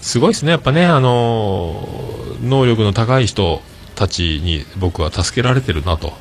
[0.01, 1.89] すごいですね、やっぱね、あの
[2.45, 3.61] 能力の高い人
[3.97, 6.13] たちに僕は助けられてるなと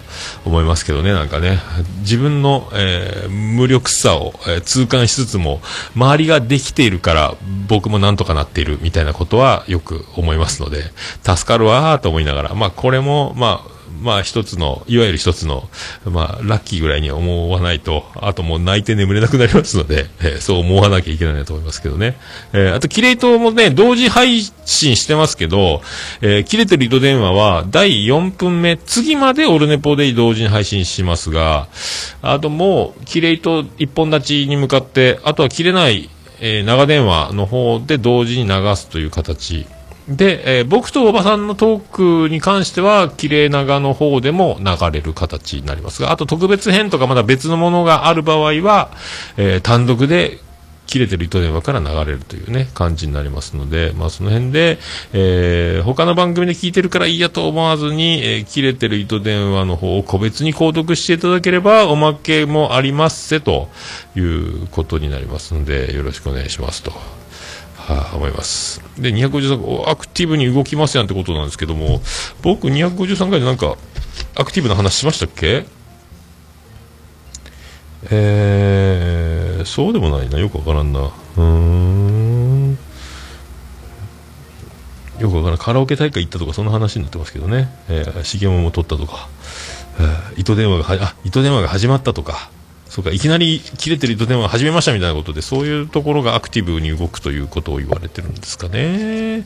[0.46, 1.60] 思いますけどね、なんかね、
[2.00, 5.62] 自分の、えー無力さを、えー痛感しつつも、
[5.96, 7.36] 周りができているから
[7.68, 10.84] 僕もなんとかなっているみたいなことはよく思いますので、
[11.22, 15.70] 助かるわーと思いながら、まあこれも、まあ、まあ一つの、いわゆる一つの、
[16.06, 22.18] まあラッキーぐらいに思わないと、あともう泣いて眠れなくなりますので、えーそう思わなきゃいけないなと思いますけどね。
[22.54, 25.82] えーあと、キレイトもね、同時配信してますけど、
[26.22, 31.68] えー切れてる糸電話は第4分目、次までオルネポで同時に配信しますが、
[32.22, 36.10] あともう、キレイト一本立ちに向かって、あとは切れない、
[36.42, 39.66] え長電話の方で同時に流すという形
[40.08, 48.92] で、えー僕とおばさんのトークに関しては、綺麗長の方でも流れる形になりますが、あと特別編とかまだ別のものがある場合は、
[49.38, 50.40] えー単独で
[50.86, 54.78] 切れてる糸電話から流れるというね、感じになりますので、まあその辺で、
[55.14, 63.70] えー他の番組で聞いてるからいいやと思わずに、えー切れてる糸電話の方を個別に購読していただければ、おまけもありますせと
[64.16, 67.15] いうことになりますので、よろしくお願いしますと。
[67.88, 68.82] あ、思います。
[68.98, 72.02] で、253、アクティブに動きますやんってことなんですけども、
[72.42, 73.76] 僕253回でなんか、
[74.36, 75.66] アクティブな話しましたっけ？
[78.12, 80.40] えー、そうでもないな。
[80.40, 81.00] よくわからんな。
[81.00, 82.78] うーん。
[85.20, 85.58] よくわからん。
[85.58, 87.70] カラオケ大会行ったとか、そんな話になってますけどね。
[87.90, 89.28] えー、しげもも撮ったとか、
[90.00, 92.50] えー糸電話がは、あ、糸電話が始まったとか、
[92.96, 99.44] そうか、いきなり切れてる糸電話始めましたみたいなことで、そういうところがアクティブに動くということを言われてるんですかね。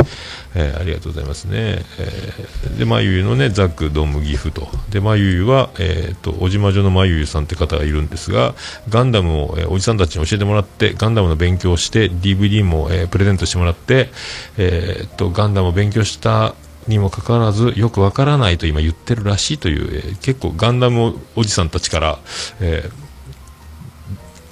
[0.54, 1.84] えーありがとうございますね。
[1.98, 4.68] えーで、まゆゆのね、ザック、ドーム、ギフと。
[4.92, 8.54] で、まゆゆは、えっ、と、小島女のまゆゆさんって方がいるんですが、
[8.88, 14.12] ガンダムを、えーおじさんたちに教えてもらって、ガンダムの勉強をして、DVD も、えープレゼントしてもらって、
[14.60, 16.54] えっ、と、ガンダムを勉強した
[16.88, 22.20] にもかかわらず、よくわからないと今言ってるらしいという、えー結構ガンダムおじさんたちから、
[22.60, 23.09] えー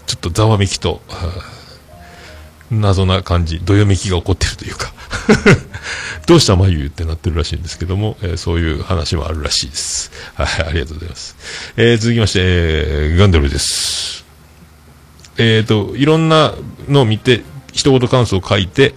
[0.08, 1.01] ちょっとざわめきと、
[2.72, 4.93] 謎な感じ、どよめきが起こってるというか、
[6.26, 10.12] どうしたまゆってなってるらしいんですけども、えーそういう話もあるらしいです。
[10.36, 11.36] はい、ありがとうございます。
[11.78, 14.26] えー続きまして、えーガンダルです。
[15.38, 16.55] えっ、と、いろんな
[16.89, 17.43] のを見て、
[17.78, 18.95] 一言感想を書いて、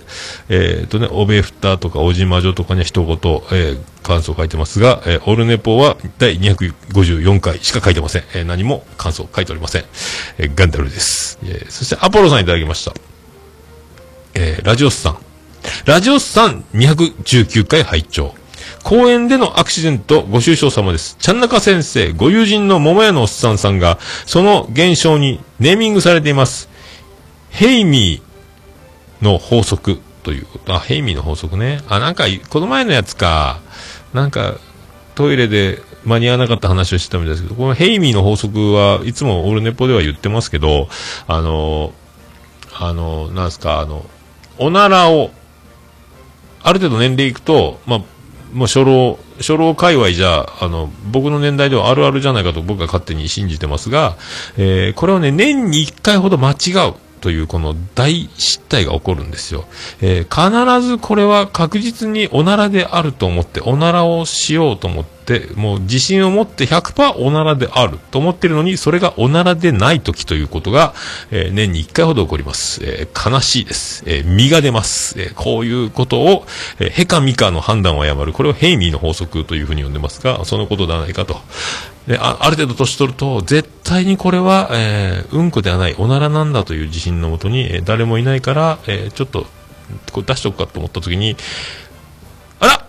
[0.48, 8.22] えっ、とね、オベフタとかオジマジョとかには一言、えー感想を書いてますが、えーオルネポは第254回しか書いてません。
[8.34, 9.84] えー何も感想を書いておりません。
[10.38, 11.38] えーガンダルです。
[11.44, 12.94] えーそしてアポロさんいただきました。
[14.34, 15.18] えーラジオスさん。
[15.84, 18.34] ラジオスさん219回拝聴。
[18.82, 21.16] 公園でのアクシデントご愁傷様です。
[21.18, 26.70] ちゃんなか先生、ご友人の桃屋のおっさんさんが、その現象にネーミングされています。
[27.50, 28.29] ヘイミー
[29.22, 30.74] の法則ということ。
[30.74, 31.82] あ、ヘイミーの法則ね。
[31.88, 33.60] あ、なんか、この前のやつか。
[34.12, 34.54] なんか、
[35.14, 40.88] トイレで間に合わなかった話をしてたみたいですけど、このヘイミーの法則はいつもオルネポでは言ってますけど、
[41.26, 41.92] あの、
[42.74, 44.06] あの、なんすか、あの、
[44.58, 45.30] おならを、
[46.62, 47.98] ある程度年齢いくと、まあ、
[48.52, 54.16] もう初老、初老界隈じゃ、あの、僕の年代ではあるあるじゃないかと僕が勝手に信じてますが、
[54.56, 56.54] えーこれをね、年に1回ほど間違
[56.88, 59.66] うというこの大失態が起こるんですよ。
[60.00, 70.94] えー必ずこれは確実におならであると思って、おならをしようと思って、もう自信を持って100%おならであると思ってるのに、それがおならでない時ということが、
[71.30, 72.80] えー年に1回ほど起こります。
[72.84, 74.02] えー悲しいです。
[74.06, 75.20] えー身が出ます。
[75.20, 76.46] えこういうことを、
[76.78, 78.32] えーヘかミかの判断を誤る。
[78.32, 81.40] これをヘイミーの法則というふうに呼んでますが、そのことではないかと。
[82.07, 89.46] であある程度年取ると、絶対にこれは、えーうんこではない、おならなんだという自信のもとに、えー誰もいないから、えーちょっと、
[90.12, 91.36] これ出しとくかと思ったときに、
[92.59, 92.86] あら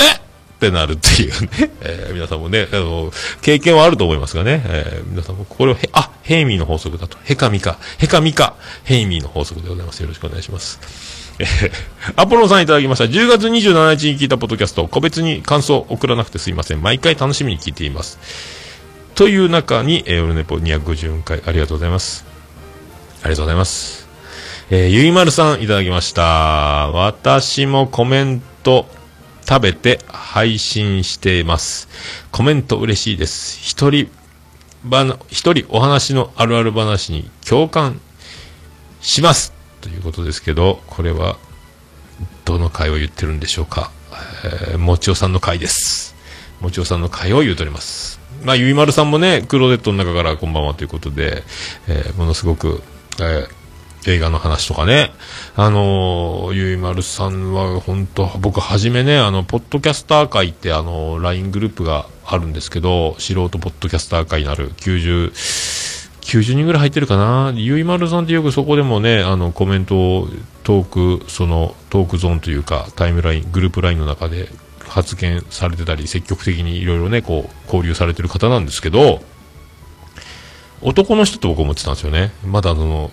[0.00, 0.18] えっ
[0.58, 1.48] てなるっていうね、
[1.80, 7.16] えー皆さんもね、あの、経験はあると思いますがね、えー皆さんもこれをへ、あ、ヘイミーの法則だと。
[7.24, 10.00] ヘかミか、ヘかミか、ヘイミーの法則でございます。
[10.00, 11.23] よろしくお願いします。
[12.16, 13.04] アポロさんいただきました。
[13.04, 16.82] 10月27日に聞いたポッドキャスト、個別に感想送らなくてすいません。
[16.82, 18.18] 毎回楽しみに聞いています。
[19.14, 22.24] という中に、えー、オルネポ254回ありがとうございます。
[23.22, 24.06] ありがとうございます。
[24.70, 26.90] えーゆいまるさんいただきました。
[26.92, 28.86] 私もコメント
[29.46, 31.88] 食べて配信しています。
[32.30, 33.58] コメント嬉しいです。
[33.60, 34.08] 一人、
[34.84, 38.00] ばな、一人お話のあるある話に共感
[39.00, 39.52] します。
[39.84, 41.36] ということですけど、これは、
[42.46, 43.90] どの回を言ってるんでしょうか？
[44.70, 46.14] えー、もちおさんの回です。
[46.62, 48.18] もちおさんの回を言うとります。
[48.42, 51.42] まあ、ゆいまるさんもね、クローゼットの中からこんばんはということで、
[51.86, 52.82] えーものすごく、
[53.20, 53.48] えー
[54.06, 55.12] 映画の話とかね、
[55.56, 65.32] あのーゆいまるさんは本当、僕はじめね、あの、ポッドキャスター会ってあの、LINE グループがあるんですけど、素人ポッドキャスター会になる90、
[66.24, 67.52] 90人ぐらい入ってるかな。
[67.54, 70.28] ゆいまるさんってよくそこでもね、あの、コメントを、
[70.62, 74.48] トーク、その、トークゾーンというか、タイムライン、グループラインの中で
[74.88, 79.22] 発言されてたり、積極的にいろいろね、こう、交流されてる方なんですけど、
[80.80, 82.32] 男の人って僕思ってたんですよね。
[82.44, 83.10] まだあの、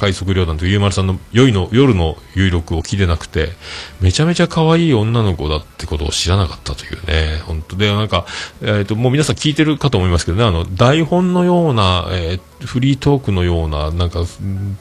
[0.00, 3.50] 快速旅団というゆうまるさんの夜の夜の有力を聞いてなくて、
[4.00, 8.24] めちゃめちゃ可愛い女の子だってことを知らなかったというね、本当で、なんか、
[8.62, 14.20] えっ、と、もう皆さん聞いてるかと思いますけどね、あの、台本のような、えーフリートークのような、なんか、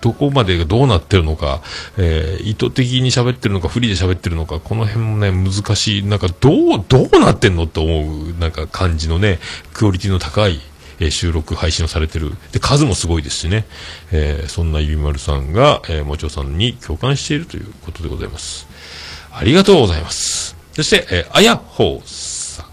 [0.01, 1.61] どこまでがどうなってるのか、
[1.97, 9.39] えー意図的に喋ってるのか、フリーで喋ってるのか、この辺もね、難しい、なんか、どう、どうなってんのって思う、なんか感じのね、
[9.74, 10.59] クオリティの高い、
[11.00, 12.34] え収録、配信をされてる。
[12.52, 13.66] で、数もすごいですしね。
[14.12, 18.68] えーそんなゆいまるさんが、えーもちおさんに共感しているということでございます。
[19.32, 20.56] ありがとうございます。
[20.76, 22.66] そして、えーあやほうさん。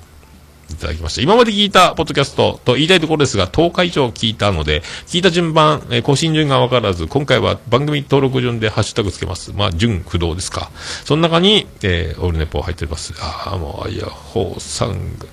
[0.69, 1.23] いただきました。
[1.23, 9.53] 今まで聞いたポッドキャストと言いたいところですが、10日以上聞いたので、聞いた順番、えー更新順がわからず、今回は番組登録順でハッシュタグつけます。
[9.55, 10.73] まあ、順不動ですか。
[11.05, 13.15] その中に、えーオルネポ入っております。
[13.21, 15.27] ああ、もう、いや、ほうさんが、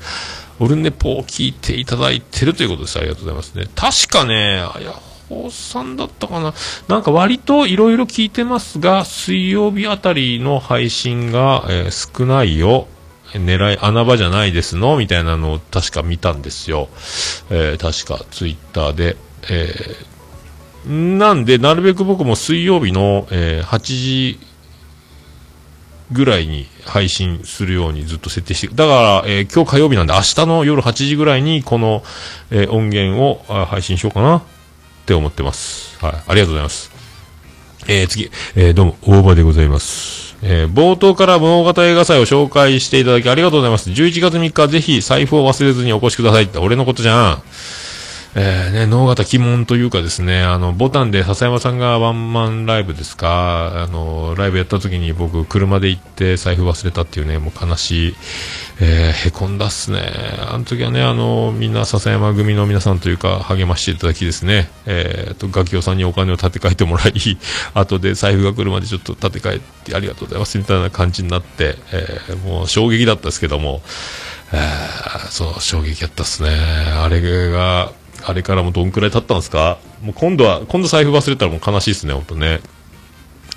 [0.60, 2.98] オルネポを聞いていただいてるということです。
[3.00, 3.66] ありがとうございますね。
[3.76, 4.94] 確かね、あいや、
[5.50, 6.54] さんだったかな。
[6.88, 12.88] なんか割といろいろ聞いてますが、水曜日あたりの配信が、えー少ないよ。
[13.34, 14.96] 狙い、穴場じゃないですの？
[14.98, 16.88] みたいなのを確か見たんですよ。
[17.50, 19.18] えー確かツイッターで。
[19.50, 20.14] えー
[21.18, 24.40] なんで、なるべく僕も水曜日の、えー8時
[26.14, 32.04] ぐらいに配信するようにずっと設定して、だから、えー今日火曜日なんで明日の夜8時ぐらいにこの、
[32.52, 34.42] えー音源を配信しようかなっ
[35.06, 35.98] て思ってます。
[36.04, 36.14] はい。
[36.14, 36.92] ありがとうございます。
[37.88, 40.36] えー次、えーどうも、大場でございます。
[40.42, 43.90] えー冒頭から物語映画祭を紹介していただきありがとうございます。
[43.90, 47.44] 11月3日ぜひ財布を忘れずにお越しくださいって俺のことじゃん。
[48.36, 58.16] えーね、脳型鬼門というかですね、あの、ボタンで笹山さんがワンマンライブですか、あの、ライブやった時に僕、車で行って財布忘れたっていうね、もう悲しい、
[58.82, 60.02] えーへこんだっすね。
[60.50, 67.14] あの時はね、あの、みんな笹山組の皆さんというか、励ましていただきですね、えーと、ガキオさんにお金を立て替えてもらい、
[67.76, 73.84] 後で財布が来るまでちょっと立て替えてありがとうございますみたいな感じになって、えーもう衝撃だったですけども、
[74.52, 76.50] えーそう、衝撃やったっすね。
[76.50, 77.22] あれ
[77.52, 77.92] が、
[78.26, 79.78] あれからもどんくらい経ったんですか？
[80.02, 82.62] もう今度は、今度財布忘れたらもう悲しいですね、ほんとね。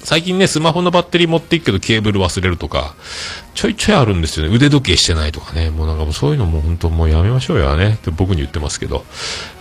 [0.03, 2.95] 最近ね、スマホのバッテリー持っていくけどケーブル忘れるとか、
[3.55, 4.55] ちょいちょいあるんですよね。
[4.55, 5.71] 腕時計してないとかね。
[5.71, 7.95] もうなんかもうそういうのも本当もうやめましょうよね。
[7.95, 9.05] って僕に言ってますけど。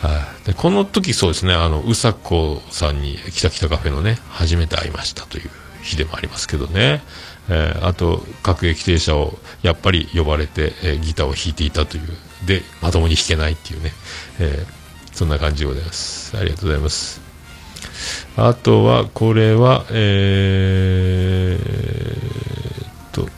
[0.01, 0.47] はい。
[0.47, 5.49] で、この時そうですね、あの、うさこさんに、きたきたカフェのね、初めて会いましたという
[5.81, 7.01] 日でもありますけどね。
[7.49, 12.03] えーあと、各駅停車をやっぱり呼ばれて、えーギターを弾いていたという。
[12.45, 13.93] で、まともに弾けないっていうね。
[14.39, 14.84] えー
[15.15, 16.37] そんな感じでございます。
[16.37, 17.21] ありがとうございます。
[18.35, 23.29] あとは、これは、えーと、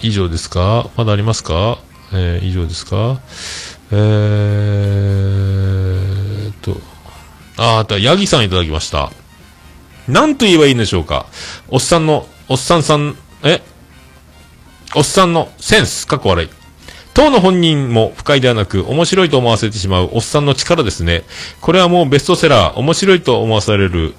[0.00, 0.88] 以上ですか？
[0.96, 1.78] まだありますか？
[2.14, 3.20] えー以上ですか？
[3.92, 6.80] えーと、
[7.58, 9.12] あ、あとは、ヤギさんいただきました。
[10.08, 11.26] なんと言えばいいんでしょうか？
[11.68, 13.60] おっさんの、おっさんさん、え？
[14.96, 16.50] おっさんのセンス、かっこ悪い。
[17.20, 21.24] 当の本人も不快ではなく、面白いと思わせてしまうおっさんの力ですね。
[21.60, 24.14] これはもうベストセラー、面白いと思わされる、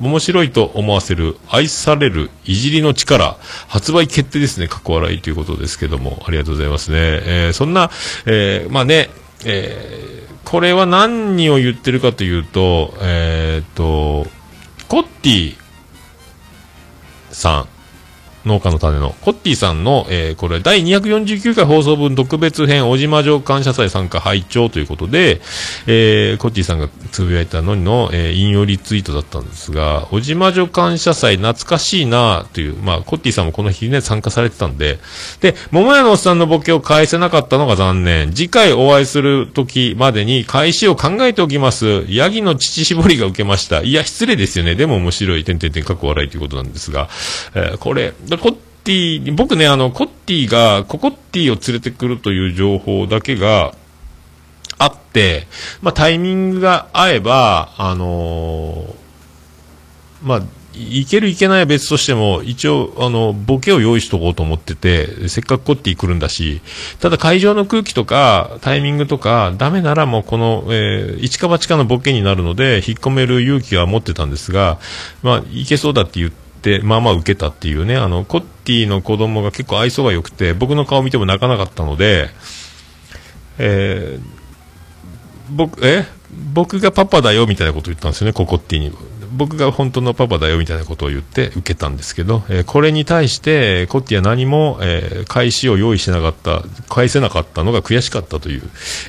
[0.00, 3.36] 面白いと思わせる、愛される、いじりの力、
[3.68, 4.66] 発売決定ですね。
[4.66, 6.96] かっこ笑いということですけども、ありがとうございますね。
[6.96, 7.90] えーそんな、
[8.24, 9.10] えーまあね、
[9.44, 14.26] えーこれは何を言ってるかというと、えーっと、
[14.88, 15.56] コッティ
[17.30, 17.68] さん、
[18.44, 25.40] 農家の種の、コッティさんの、えーこれ、第249回放送分特別編、小島城感謝祭参加拝聴ということで、
[25.86, 34.98] えーコッティさんがつぶやいたのにの、えー引用リツイートだったんですが、小島城感謝祭懐かしいなという、まあ、コッティさんもこの日ね、参加されてたんで、
[35.40, 38.32] で、桃屋のおっさんのボケを返せなかったのが残念。
[38.32, 42.04] 次回お会いする時までに返しを考えておきます。
[42.08, 43.82] ヤギの乳搾りが受けました。
[43.82, 44.74] いや、失礼ですよね。
[44.74, 47.08] でも面白い、てんてんてん、かっこ笑いということなんですが、
[47.54, 48.52] えーこれ、でコッ
[48.84, 53.74] ティ、僕ね、あの、コッティが、ココッティを連れてくるという情報だけが、
[54.78, 55.46] あって、
[55.80, 58.94] まあ、タイミングが合えば、あのー
[60.22, 60.42] まあ、
[60.74, 66.62] いけるいけないは別としても、一応、あの、ボケを用意しとこうと思ってて、せっかくコッティ来るんだし、
[67.00, 74.78] ただ会場の空気とか、タイミングとか、ダメならもうこの、えー一か八かのボケになるので、引っ込める勇気は持ってたんですが、
[75.22, 76.51] まあ、いけそうだって言って、
[76.82, 82.28] まあまあ受けたっていうね、あの、コッティの子供が結構愛想が良くて、僕の顔見ても泣かなかったので、
[83.58, 84.42] えー
[85.50, 86.06] 僕、え
[86.54, 88.92] 僕がパパだよみたいなこと言ったんですよね、ココッティに。
[89.32, 98.62] 僕が本当のパパだよみたいなことを言って受けたんですけど、えーこれに対して、コッティは何も、えー返しを用意してなかった、返せなかったのが悔しかったという、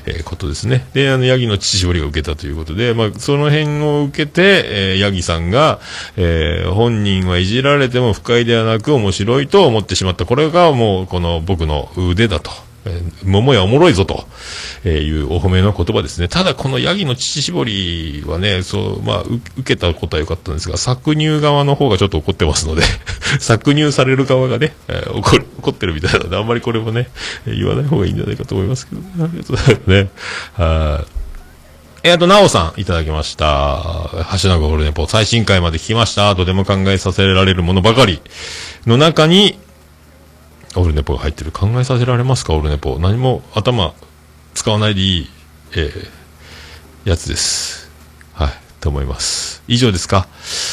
[0.05, 0.87] えーことですね。
[0.93, 5.79] で、あの、ヤギの乳搾りが受けたということで、まあ、その辺を受けて、えーヤギさんが、
[6.17, 10.25] えー本人はいじられても不快ではなく面白いと思ってしまった。
[10.25, 12.51] これがもう、この僕の腕だと。
[13.23, 14.25] 桃やおもろいぞと、
[14.83, 16.27] えいうお褒めの言葉ですね。
[16.27, 22.83] ただこのヤギの乳搾りはね、そう、まあ、受けたことは良かったんですが、搾乳側の方がちょっと怒ってますので、
[23.39, 27.09] 搾乳される側がね、えー怒る怒ってるみたいなので、あんまりこれもね、
[27.45, 30.09] 言わない方がいいんじゃないかと思いますけど、ありがとうございますね。
[30.55, 31.05] は。
[32.05, 34.09] えー、あと、なおさん、いただきました。
[34.41, 36.35] 橋永ゴールデンポ最新回まで聞きました。
[36.35, 38.19] とても考えさせられるものばかり
[38.85, 39.57] の中に、
[40.75, 41.51] オルネポが入ってる。
[41.51, 42.97] 考えさせられますか、オルネポ。
[42.99, 43.93] 何も頭
[44.53, 45.29] 使わないでいい、
[45.75, 47.91] えーやつです。
[48.33, 48.49] はい。
[48.79, 49.61] と思います。
[49.67, 50.27] 以上ですか？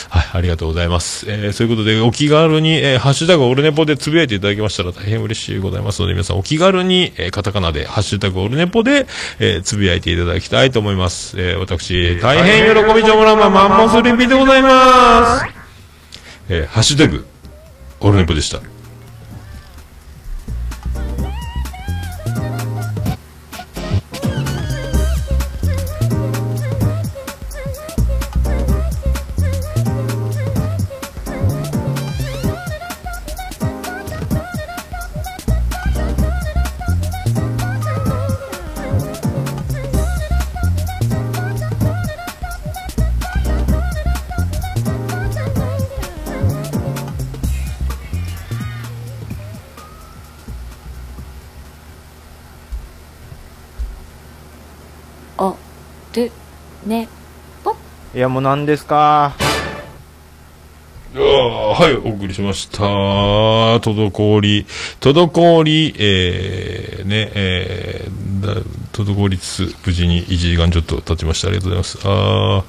[0.09, 0.27] はい。
[0.33, 1.27] ありがとうございます。
[1.29, 9.07] えーそういうことで、お気軽に、えーハッシュタグオルネポでつぶやいていただきましたら大変嬉しいございますので、皆さんお気軽に、えーカタカナで、ハッシュタグオルネポで、
[9.41, 11.41] えーつぶやいていただきたいと思います。
[11.41, 15.47] えー私、大変喜びちょもらまマンモスリピでございます。
[16.49, 17.27] えーハッシュタグ、
[18.01, 18.61] オルネポでした。
[58.21, 59.35] や、もう何ですか？
[61.13, 62.83] あはい、お送りしました。
[62.85, 64.65] 滞り、
[65.01, 71.49] 滞り、えー、ね、えー、だ滞りつつ、無事に1時間ちょっと経ちました。
[71.49, 71.99] ありがとうございます。
[72.05, 72.63] あ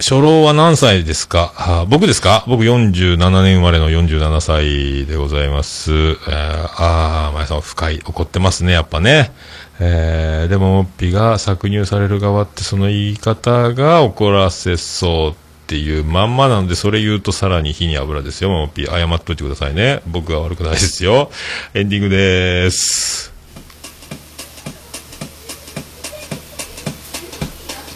[0.00, 1.52] 初老は何歳ですか？
[1.56, 2.44] あ僕ですか？
[2.46, 5.92] 僕47年生まれの47歳でございます。
[5.92, 9.32] え、あ、前さん深い、怒ってますね、やっぱね。
[9.80, 15.30] えー、でもモが搾乳される側ってその言い方が怒らせそう
[15.64, 18.84] っていうまんまなんで、それ言うとさらに火に油ですよ、ももピ。
[18.84, 20.02] 謝っといてくださいね。
[20.06, 21.32] 僕は悪くないですよ。
[21.72, 23.32] エンディングでーす。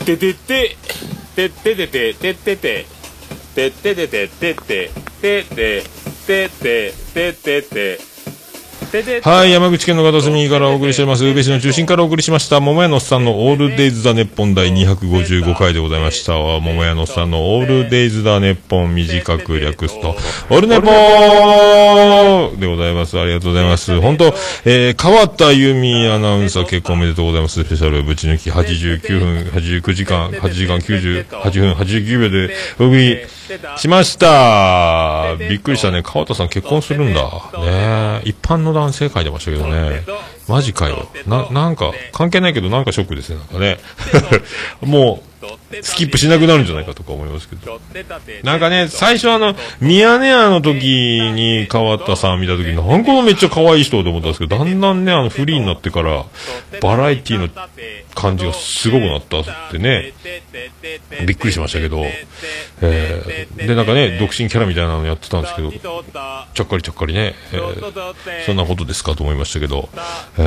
[0.07, 0.77] ててて、
[1.37, 2.87] てててて、ててて、
[3.55, 4.91] てててて、ててて、
[5.21, 5.85] ててて、
[6.27, 8.01] ててて、ててて、
[9.23, 16.33] はい、山口県の片隅からお送りしております、宇部市の中心からお送りしました、桃屋のおっさんのオールデイズ・ザ・ネッポン第255回でございました。
[16.33, 20.17] 桃屋のおっさんのオールデイズ・ザ・ネッポン短く略すと、
[20.49, 23.19] オールネポーでございます。
[23.19, 24.01] ありがとうございます。
[24.01, 24.35] 本当、
[24.65, 27.63] えー、川田由美アナウンサー結婚おめでとうございます。
[27.63, 33.19] スペシャルぶち抜き89分、89時間、8時間98分、89秒でお送り
[33.77, 35.37] しました。
[35.39, 36.03] びっくりしたね。
[36.03, 37.23] 川田さん結婚するんだ。
[37.61, 40.03] ね一般の男性書いてましたけどね。
[40.49, 41.09] マジかよ。
[41.27, 43.37] な、なんか、関係ないけどなんかショックですね。
[43.37, 43.79] なんかね。
[44.81, 45.38] もう、
[45.83, 47.81] スキップしなくなるんじゃないかとか思いますけど。
[48.43, 50.87] なんかね、最初あの、ミヤネ屋の時
[51.35, 56.25] に川田さん見た時に、なんかめっちゃ可愛い人と思ったんですけど、だんだんね、あの、フリーになってから、
[56.81, 57.49] バラエティの
[58.15, 60.13] 感じがすごくなったってね、
[61.27, 62.05] びっくりしましたけど、
[62.81, 69.89] えー、で、なんかね、独身キャラみたいなのやってたんですけど、ちゃっかりちゃっかりね、えー、そんなことですかと思いましたけど、
[70.39, 70.43] え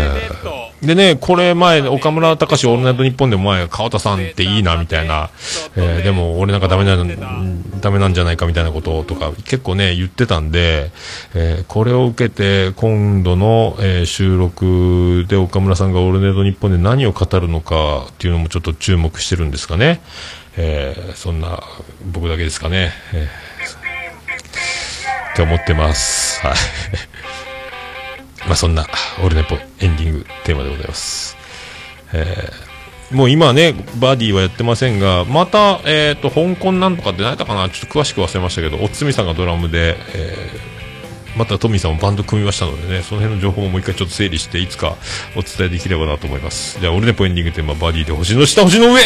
[0.81, 5.29] ー、でね、これ前、岡村隆史オールナイトニッポンでも前、川田さんっていいな、みたいな、
[5.75, 10.91] えー、でも俺なんかダメなん、ダメなんじゃないかみたいなこととか結構ね、言ってたんで、
[11.33, 20.01] えー、これを受けて今度の、えー、収録で岡村さんがオールナイトニッポンで何を語るのかっていうのもちょっと注目してるんですかね。
[20.57, 21.63] えー、そんな
[22.11, 22.91] 僕だけですかね。
[23.13, 23.29] えー、
[25.33, 26.45] って思ってます。
[26.45, 26.55] はい。
[28.47, 28.87] まあそんな、
[29.19, 31.37] オールネポエンディングテーマでございます。
[32.13, 32.70] えー、
[33.11, 37.69] もう今ね、バディはやってませんが、また、えっ、ー、と、香港なんとかって何やったかな？
[37.69, 44.95] ちょっと詳しく忘れましたけど、おつみさんがドラムで、えー、またトミーさんもバンド組みましたのでね、その辺の情報ももう一回ちょっと整理して、いつか
[45.35, 46.79] お伝えできればなと思います。
[46.79, 49.01] じゃあ、オルネポエンディングテーマ、バディで星の下、星の上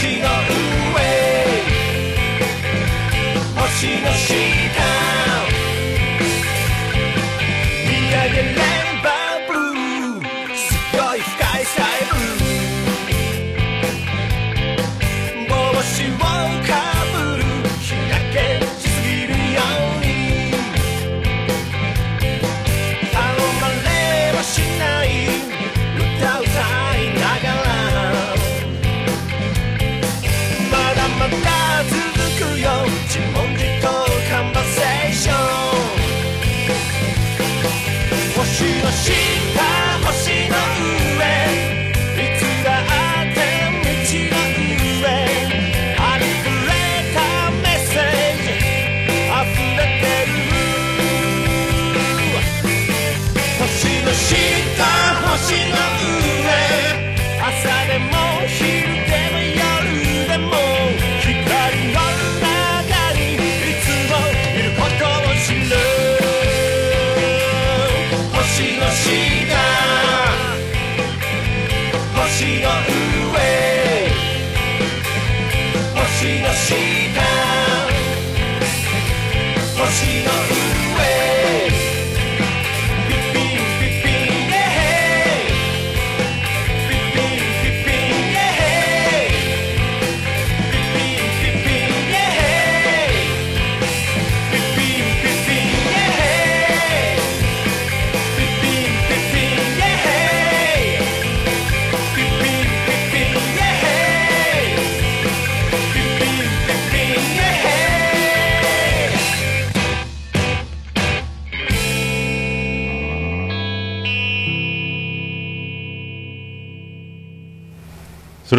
[0.00, 0.24] 星の上。
[3.54, 4.49] 星の下。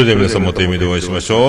[0.02, 1.40] れでは皆さんまた夢でお会いしましょう。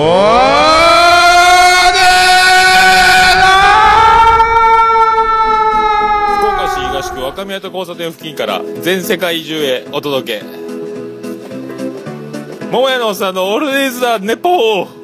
[6.37, 10.45] 福岡市東区若宮と交差点付近から全世界中へお届け。
[12.71, 15.02] 桃屋のおっさんのオールディーズだ、ネポー